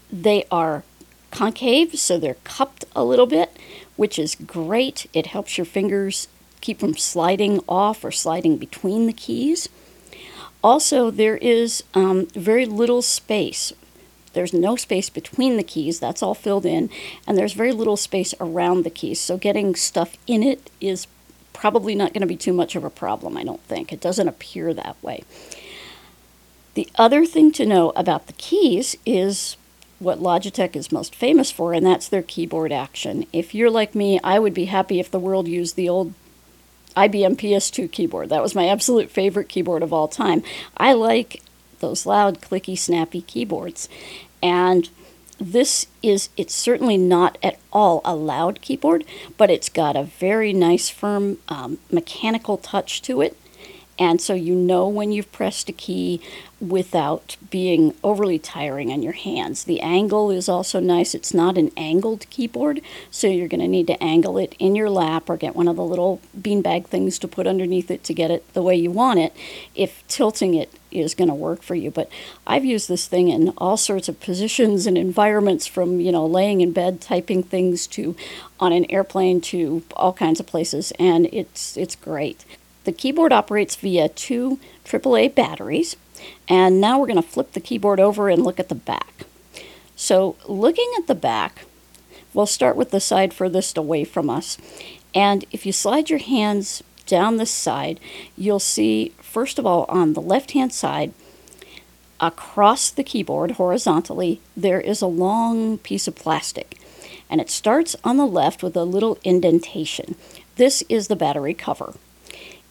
[0.10, 0.86] they are
[1.32, 3.52] concave, so they're cupped a little bit,
[3.98, 5.08] which is great.
[5.12, 6.30] It helps your fingers
[6.62, 9.70] keep from sliding off or sliding between the keys.
[10.64, 13.74] Also, there is um, very little space.
[14.34, 16.90] There's no space between the keys, that's all filled in,
[17.26, 19.20] and there's very little space around the keys.
[19.20, 21.08] So, getting stuff in it is
[21.54, 23.92] probably not going to be too much of a problem, I don't think.
[23.92, 25.24] It doesn't appear that way.
[26.76, 29.58] The other thing to know about the keys is
[29.98, 33.26] what Logitech is most famous for, and that's their keyboard action.
[33.34, 36.14] If you're like me, I would be happy if the world used the old
[36.98, 38.30] IBM PS2 keyboard.
[38.30, 40.42] That was my absolute favorite keyboard of all time.
[40.76, 41.44] I like
[41.80, 43.88] those loud, clicky, snappy keyboards.
[44.42, 44.90] And
[45.40, 49.06] this is, it's certainly not at all a loud keyboard,
[49.38, 53.38] but it's got a very nice, firm um, mechanical touch to it.
[54.00, 56.22] And so you know when you've pressed a key
[56.60, 59.64] without being overly tiring on your hands.
[59.64, 61.14] The angle is also nice.
[61.14, 62.82] It's not an angled keyboard,
[63.12, 65.76] so you're going to need to angle it in your lap or get one of
[65.76, 69.20] the little beanbag things to put underneath it to get it the way you want
[69.20, 69.34] it
[69.76, 71.92] if tilting it is going to work for you.
[71.92, 72.10] But
[72.48, 76.62] I've used this thing in all sorts of positions and environments from, you know, laying
[76.62, 78.16] in bed typing things to
[78.60, 82.46] on an airplane to all kinds of places and it's it's great.
[82.88, 85.98] The keyboard operates via two AAA batteries.
[86.48, 89.26] And now we're going to flip the keyboard over and look at the back.
[89.98, 91.66] So looking at the back,
[92.34, 94.58] we'll start with the side furthest away from us.
[95.14, 98.00] And if you slide your hands down this side,
[98.38, 101.12] you'll see, first of all, on the left-hand side,
[102.22, 106.78] across the keyboard horizontally, there is a long piece of plastic.
[107.30, 110.16] And it starts on the left with a little indentation.
[110.56, 111.96] This is the battery cover.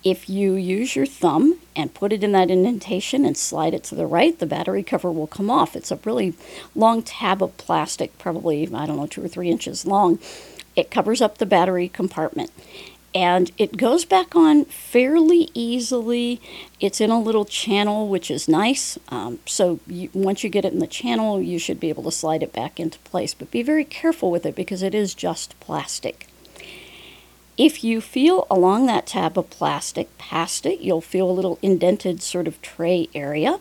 [0.06, 3.96] If you use your thumb and put it in that indentation and slide it to
[3.96, 5.74] the right, the battery cover will come off.
[5.74, 6.34] It's a really
[6.76, 10.20] long tab of plastic, probably, I don't know, two or three inches long.
[10.76, 12.52] It covers up the battery compartment
[13.16, 16.40] and it goes back on fairly easily.
[16.78, 19.00] It's in a little channel, which is nice.
[19.08, 22.12] Um, so you, once you get it in the channel, you should be able to
[22.12, 23.34] slide it back into place.
[23.34, 26.28] But be very careful with it because it is just plastic.
[27.56, 32.20] If you feel along that tab of plastic past it, you'll feel a little indented
[32.22, 33.60] sort of tray area.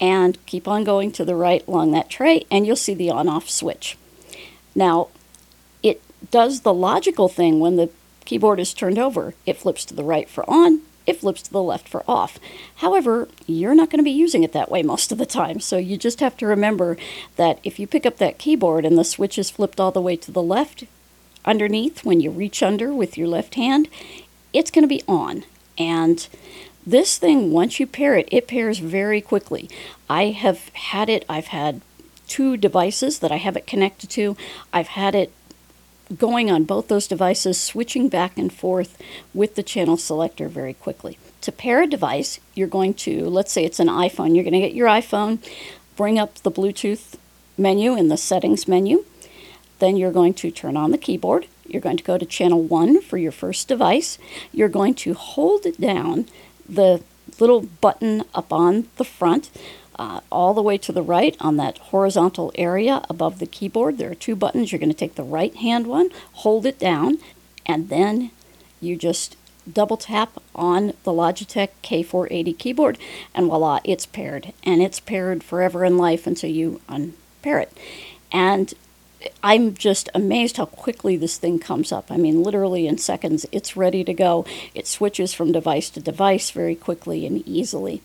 [0.00, 3.28] And keep on going to the right along that tray, and you'll see the on
[3.28, 3.96] off switch.
[4.74, 5.08] Now,
[5.82, 7.90] it does the logical thing when the
[8.24, 9.34] keyboard is turned over.
[9.46, 12.38] It flips to the right for on, it flips to the left for off.
[12.76, 15.78] However, you're not going to be using it that way most of the time, so
[15.78, 16.96] you just have to remember
[17.36, 20.16] that if you pick up that keyboard and the switch is flipped all the way
[20.16, 20.84] to the left,
[21.46, 23.88] underneath when you reach under with your left hand,
[24.52, 25.44] it's going to be on.
[25.78, 26.26] And
[26.86, 29.68] this thing, once you pair it, it pairs very quickly.
[30.08, 31.80] I have had it, I've had
[32.26, 34.36] two devices that I have it connected to.
[34.72, 35.32] I've had it
[36.16, 39.00] going on both those devices, switching back and forth
[39.34, 41.18] with the channel selector very quickly.
[41.40, 44.60] To pair a device, you're going to, let's say it's an iPhone, you're going to
[44.60, 45.38] get your iPhone,
[45.96, 47.16] bring up the Bluetooth
[47.58, 49.04] menu in the settings menu,
[49.78, 51.46] then you're going to turn on the keyboard.
[51.66, 54.18] You're going to go to channel 1 for your first device.
[54.52, 56.26] You're going to hold down
[56.68, 57.02] the
[57.38, 59.50] little button up on the front
[59.98, 63.98] uh, all the way to the right on that horizontal area above the keyboard.
[63.98, 64.70] There are two buttons.
[64.70, 67.18] You're going to take the right hand one, hold it down,
[67.64, 68.30] and then
[68.80, 69.36] you just
[69.70, 72.98] double tap on the Logitech K480 keyboard,
[73.34, 74.52] and voila, it's paired.
[74.62, 77.76] And it's paired forever in life until you unpair it.
[78.30, 78.74] And
[79.42, 82.10] I'm just amazed how quickly this thing comes up.
[82.10, 84.44] I mean, literally in seconds, it's ready to go.
[84.74, 88.02] It switches from device to device very quickly and easily.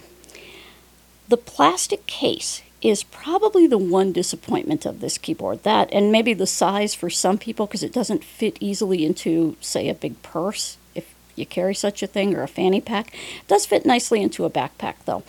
[1.28, 5.63] The plastic case is probably the one disappointment of this keyboard.
[5.63, 9.88] That, and maybe the size for some people, because it doesn't fit easily into, say,
[9.88, 13.13] a big purse, if you carry such a thing, or a fanny pack.
[13.13, 15.24] It does fit nicely into a backpack, though.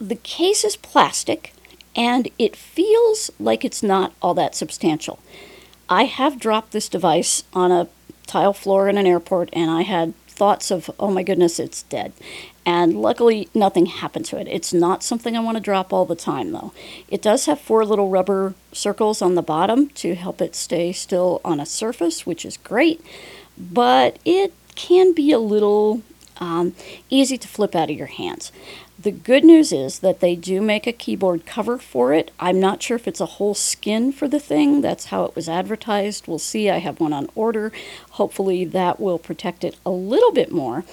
[0.00, 1.52] The case is plastic
[1.94, 5.18] and it feels like it's not all that substantial.
[5.88, 7.88] I have dropped this device on a
[8.26, 12.12] tile floor in an airport and I had thoughts of, oh my goodness, it's dead.
[12.64, 14.48] And luckily, nothing happened to it.
[14.48, 16.72] It's not something I want to drop all the time, though.
[17.08, 21.40] It does have four little rubber circles on the bottom to help it stay still
[21.44, 23.04] on a surface, which is great,
[23.58, 26.02] but it can be a little
[26.38, 26.74] um,
[27.10, 28.52] easy to flip out of your hands.
[29.02, 32.30] The good news is that they do make a keyboard cover for it.
[32.38, 34.80] I'm not sure if it's a whole skin for the thing.
[34.80, 36.28] That's how it was advertised.
[36.28, 36.70] We'll see.
[36.70, 37.72] I have one on order.
[38.10, 40.84] Hopefully, that will protect it a little bit more.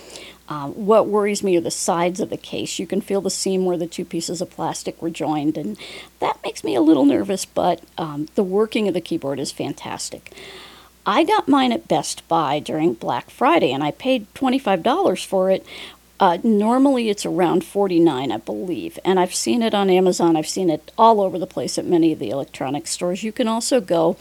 [0.47, 2.80] Um, what worries me are the sides of the case.
[2.80, 5.78] You can feel the seam where the two pieces of plastic were joined, and
[6.20, 10.34] that makes me a little nervous, but um, the working of the keyboard is fantastic.
[11.05, 15.66] I got mine at Best Buy during Black Friday, and I paid $25 for it
[16.20, 20.36] uh, normally it's around 49, I believe, and I've seen it on Amazon.
[20.36, 23.24] I've seen it all over the place at many of the electronic stores.
[23.24, 24.17] You can also go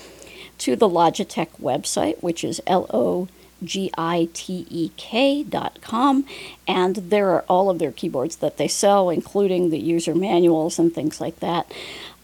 [0.59, 3.29] to the Logitech website, which is L O
[3.65, 6.25] G I T E K dot com,
[6.69, 10.95] and there are all of their keyboards that they sell, including the user manuals and
[10.95, 11.73] things like that.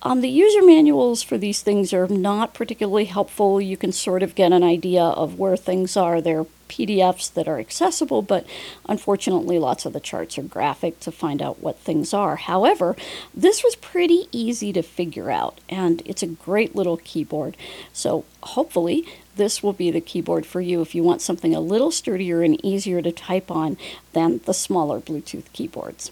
[0.03, 3.61] Um, the user manuals for these things are not particularly helpful.
[3.61, 6.21] You can sort of get an idea of where things are.
[6.21, 8.47] They're PDFs that are accessible, but
[8.89, 12.37] unfortunately, lots of the charts are graphic to find out what things are.
[12.37, 12.97] However,
[13.35, 17.57] this was pretty easy to figure out, and it's a great little keyboard.
[17.93, 19.07] So, hopefully,
[19.37, 22.65] this will be the keyboard for you if you want something a little sturdier and
[22.65, 23.77] easier to type on
[24.13, 26.11] than the smaller Bluetooth keyboards.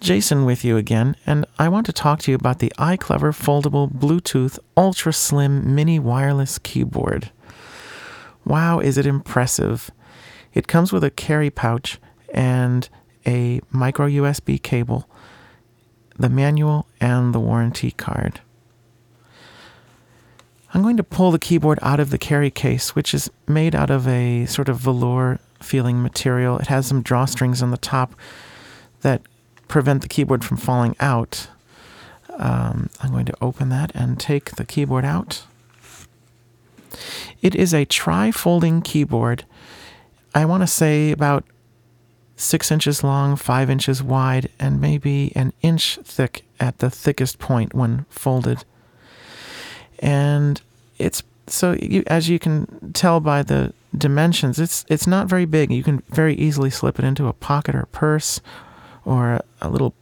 [0.00, 3.90] Jason with you again, and I want to talk to you about the iClever foldable
[3.90, 7.30] Bluetooth ultra slim mini wireless keyboard.
[8.46, 9.90] Wow, is it impressive!
[10.54, 11.98] It comes with a carry pouch
[12.32, 12.88] and
[13.26, 15.10] a micro USB cable,
[16.16, 18.40] the manual, and the warranty card.
[20.72, 23.90] I'm going to pull the keyboard out of the carry case, which is made out
[23.90, 26.58] of a sort of velour feeling material.
[26.58, 28.14] It has some drawstrings on the top
[29.00, 29.22] that
[29.66, 31.48] prevent the keyboard from falling out.
[32.38, 35.46] Um, I'm going to open that and take the keyboard out.
[37.42, 39.44] It is a tri folding keyboard.
[40.34, 41.44] I want to say about
[42.36, 47.74] six inches long, five inches wide, and maybe an inch thick at the thickest point
[47.74, 48.64] when folded.
[49.98, 50.60] And
[50.98, 55.70] it's so you, as you can tell by the dimensions, it's it's not very big.
[55.70, 58.40] You can very easily slip it into a pocket or a purse
[59.04, 59.94] or a, a little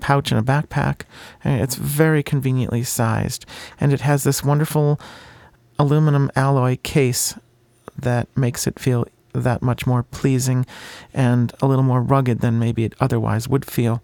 [0.00, 1.02] pouch in a backpack.
[1.44, 3.46] And it's very conveniently sized,
[3.80, 5.00] and it has this wonderful
[5.80, 7.34] aluminum alloy case
[7.96, 10.66] that makes it feel that much more pleasing
[11.14, 14.02] and a little more rugged than maybe it otherwise would feel.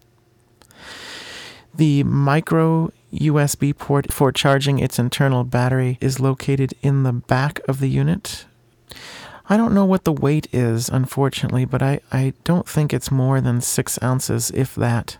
[1.75, 7.79] The micro USB port for charging its internal battery is located in the back of
[7.79, 8.45] the unit.
[9.47, 13.39] I don't know what the weight is, unfortunately, but I, I don't think it's more
[13.39, 15.17] than six ounces, if that.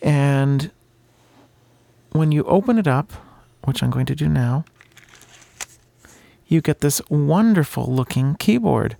[0.00, 0.70] And
[2.12, 3.12] when you open it up,
[3.64, 4.64] which I'm going to do now,
[6.46, 8.96] you get this wonderful looking keyboard.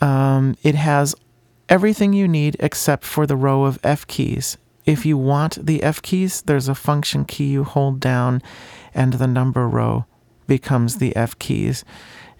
[0.00, 1.14] Um, it has
[1.68, 4.56] everything you need except for the row of F keys.
[4.84, 8.42] If you want the F keys, there's a function key you hold down,
[8.94, 10.06] and the number row
[10.46, 11.84] becomes the F keys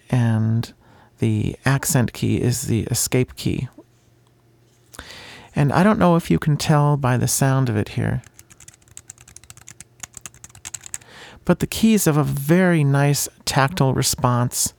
[0.09, 0.73] and
[1.19, 3.67] the accent key is the escape key.
[5.55, 8.21] And I don't know if you can tell by the sound of it here.
[11.45, 14.73] But the keys have a very nice tactile response.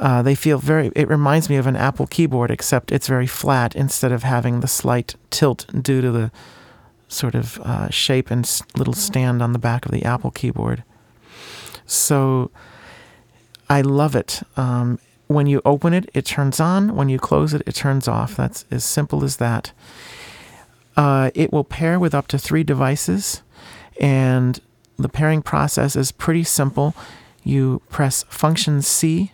[0.00, 3.76] Uh, they feel very, it reminds me of an Apple keyboard, except it's very flat
[3.76, 6.32] instead of having the slight tilt due to the
[7.06, 10.82] sort of uh, shape and little stand on the back of the Apple keyboard.
[11.86, 12.50] So
[13.70, 14.42] I love it.
[14.56, 14.98] Um,
[15.28, 16.96] when you open it, it turns on.
[16.96, 18.36] When you close it, it turns off.
[18.36, 19.72] That's as simple as that.
[20.96, 23.42] Uh, it will pair with up to three devices,
[24.00, 24.60] and
[24.96, 26.94] the pairing process is pretty simple.
[27.42, 29.32] You press Function C,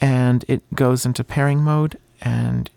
[0.00, 1.98] and it goes into pairing mode.
[2.20, 2.70] And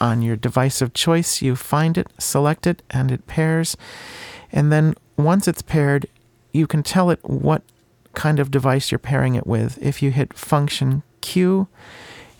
[0.00, 3.76] on your device of choice, you find it, select it, and it pairs.
[4.52, 6.06] And then once it's paired,
[6.52, 7.62] you can tell it what
[8.14, 9.78] kind of device you're pairing it with.
[9.82, 11.68] If you hit function Q,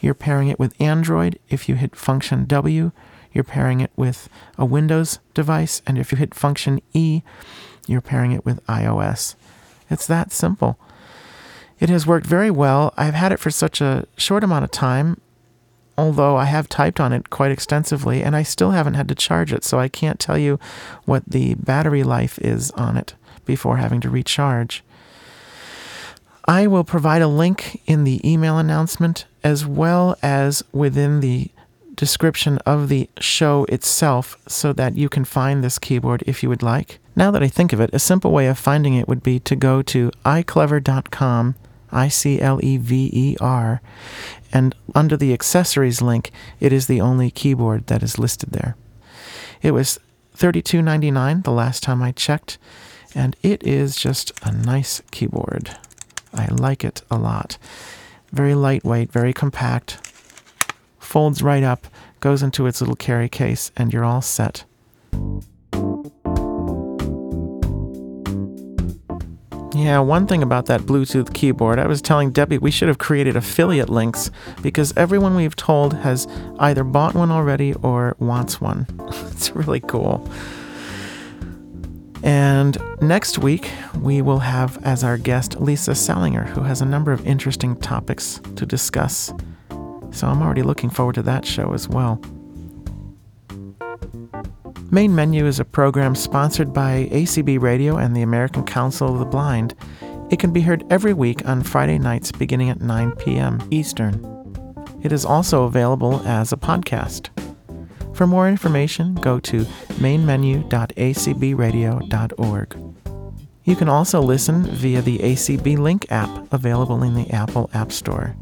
[0.01, 1.39] you're pairing it with Android.
[1.49, 2.93] If you hit function W,
[3.33, 5.83] you're pairing it with a Windows device.
[5.87, 7.23] And if you hit function E,
[7.87, 9.35] you're pairing it with iOS.
[9.89, 10.79] It's that simple.
[11.79, 12.93] It has worked very well.
[12.97, 15.21] I've had it for such a short amount of time,
[15.97, 19.53] although I have typed on it quite extensively, and I still haven't had to charge
[19.53, 20.59] it, so I can't tell you
[21.05, 23.15] what the battery life is on it
[23.45, 24.85] before having to recharge.
[26.47, 31.51] I will provide a link in the email announcement as well as within the
[32.01, 36.63] description of the show itself so that you can find this keyboard if you would
[36.63, 36.99] like.
[37.15, 39.55] Now that I think of it, a simple way of finding it would be to
[39.55, 41.57] go to iClever.com,
[41.93, 43.83] I C L E V E R,
[44.51, 48.77] and under the accessories link, it is the only keyboard that is listed there.
[49.61, 50.01] It was
[50.39, 52.57] $32.99 the last time I checked,
[53.15, 55.77] and it is just a nice keyboard.
[56.33, 57.59] I like it a lot.
[58.33, 60.10] Very lightweight, very compact.
[61.11, 61.89] Folds right up,
[62.21, 64.63] goes into its little carry case, and you're all set.
[69.75, 73.35] Yeah, one thing about that Bluetooth keyboard, I was telling Debbie we should have created
[73.35, 74.31] affiliate links
[74.63, 76.29] because everyone we've told has
[76.61, 78.87] either bought one already or wants one.
[79.33, 80.31] it's really cool.
[82.23, 83.69] And next week,
[84.01, 88.41] we will have as our guest Lisa Salinger, who has a number of interesting topics
[88.55, 89.33] to discuss.
[90.13, 92.21] So I'm already looking forward to that show as well.
[94.91, 99.25] Main Menu is a program sponsored by ACB Radio and the American Council of the
[99.25, 99.77] Blind.
[100.31, 103.61] It can be heard every week on Friday nights beginning at 9 p.m.
[103.71, 104.27] Eastern.
[105.03, 107.29] It is also available as a podcast.
[108.17, 109.61] For more information, go to
[110.01, 112.97] mainmenu.acbradio.org.
[113.65, 118.35] You can also listen via the ACB Link app available in the Apple App Store.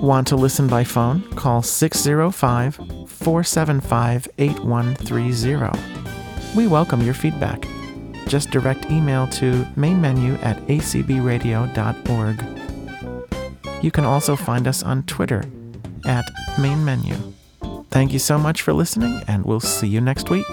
[0.00, 1.22] Want to listen by phone?
[1.34, 6.56] Call 605 475 8130.
[6.56, 7.66] We welcome your feedback.
[8.28, 12.44] Just direct email to mainmenu at acbradio.org.
[13.82, 15.42] You can also find us on Twitter
[16.06, 16.24] at
[16.56, 17.34] mainmenu.
[17.90, 20.46] Thank you so much for listening, and we'll see you next week.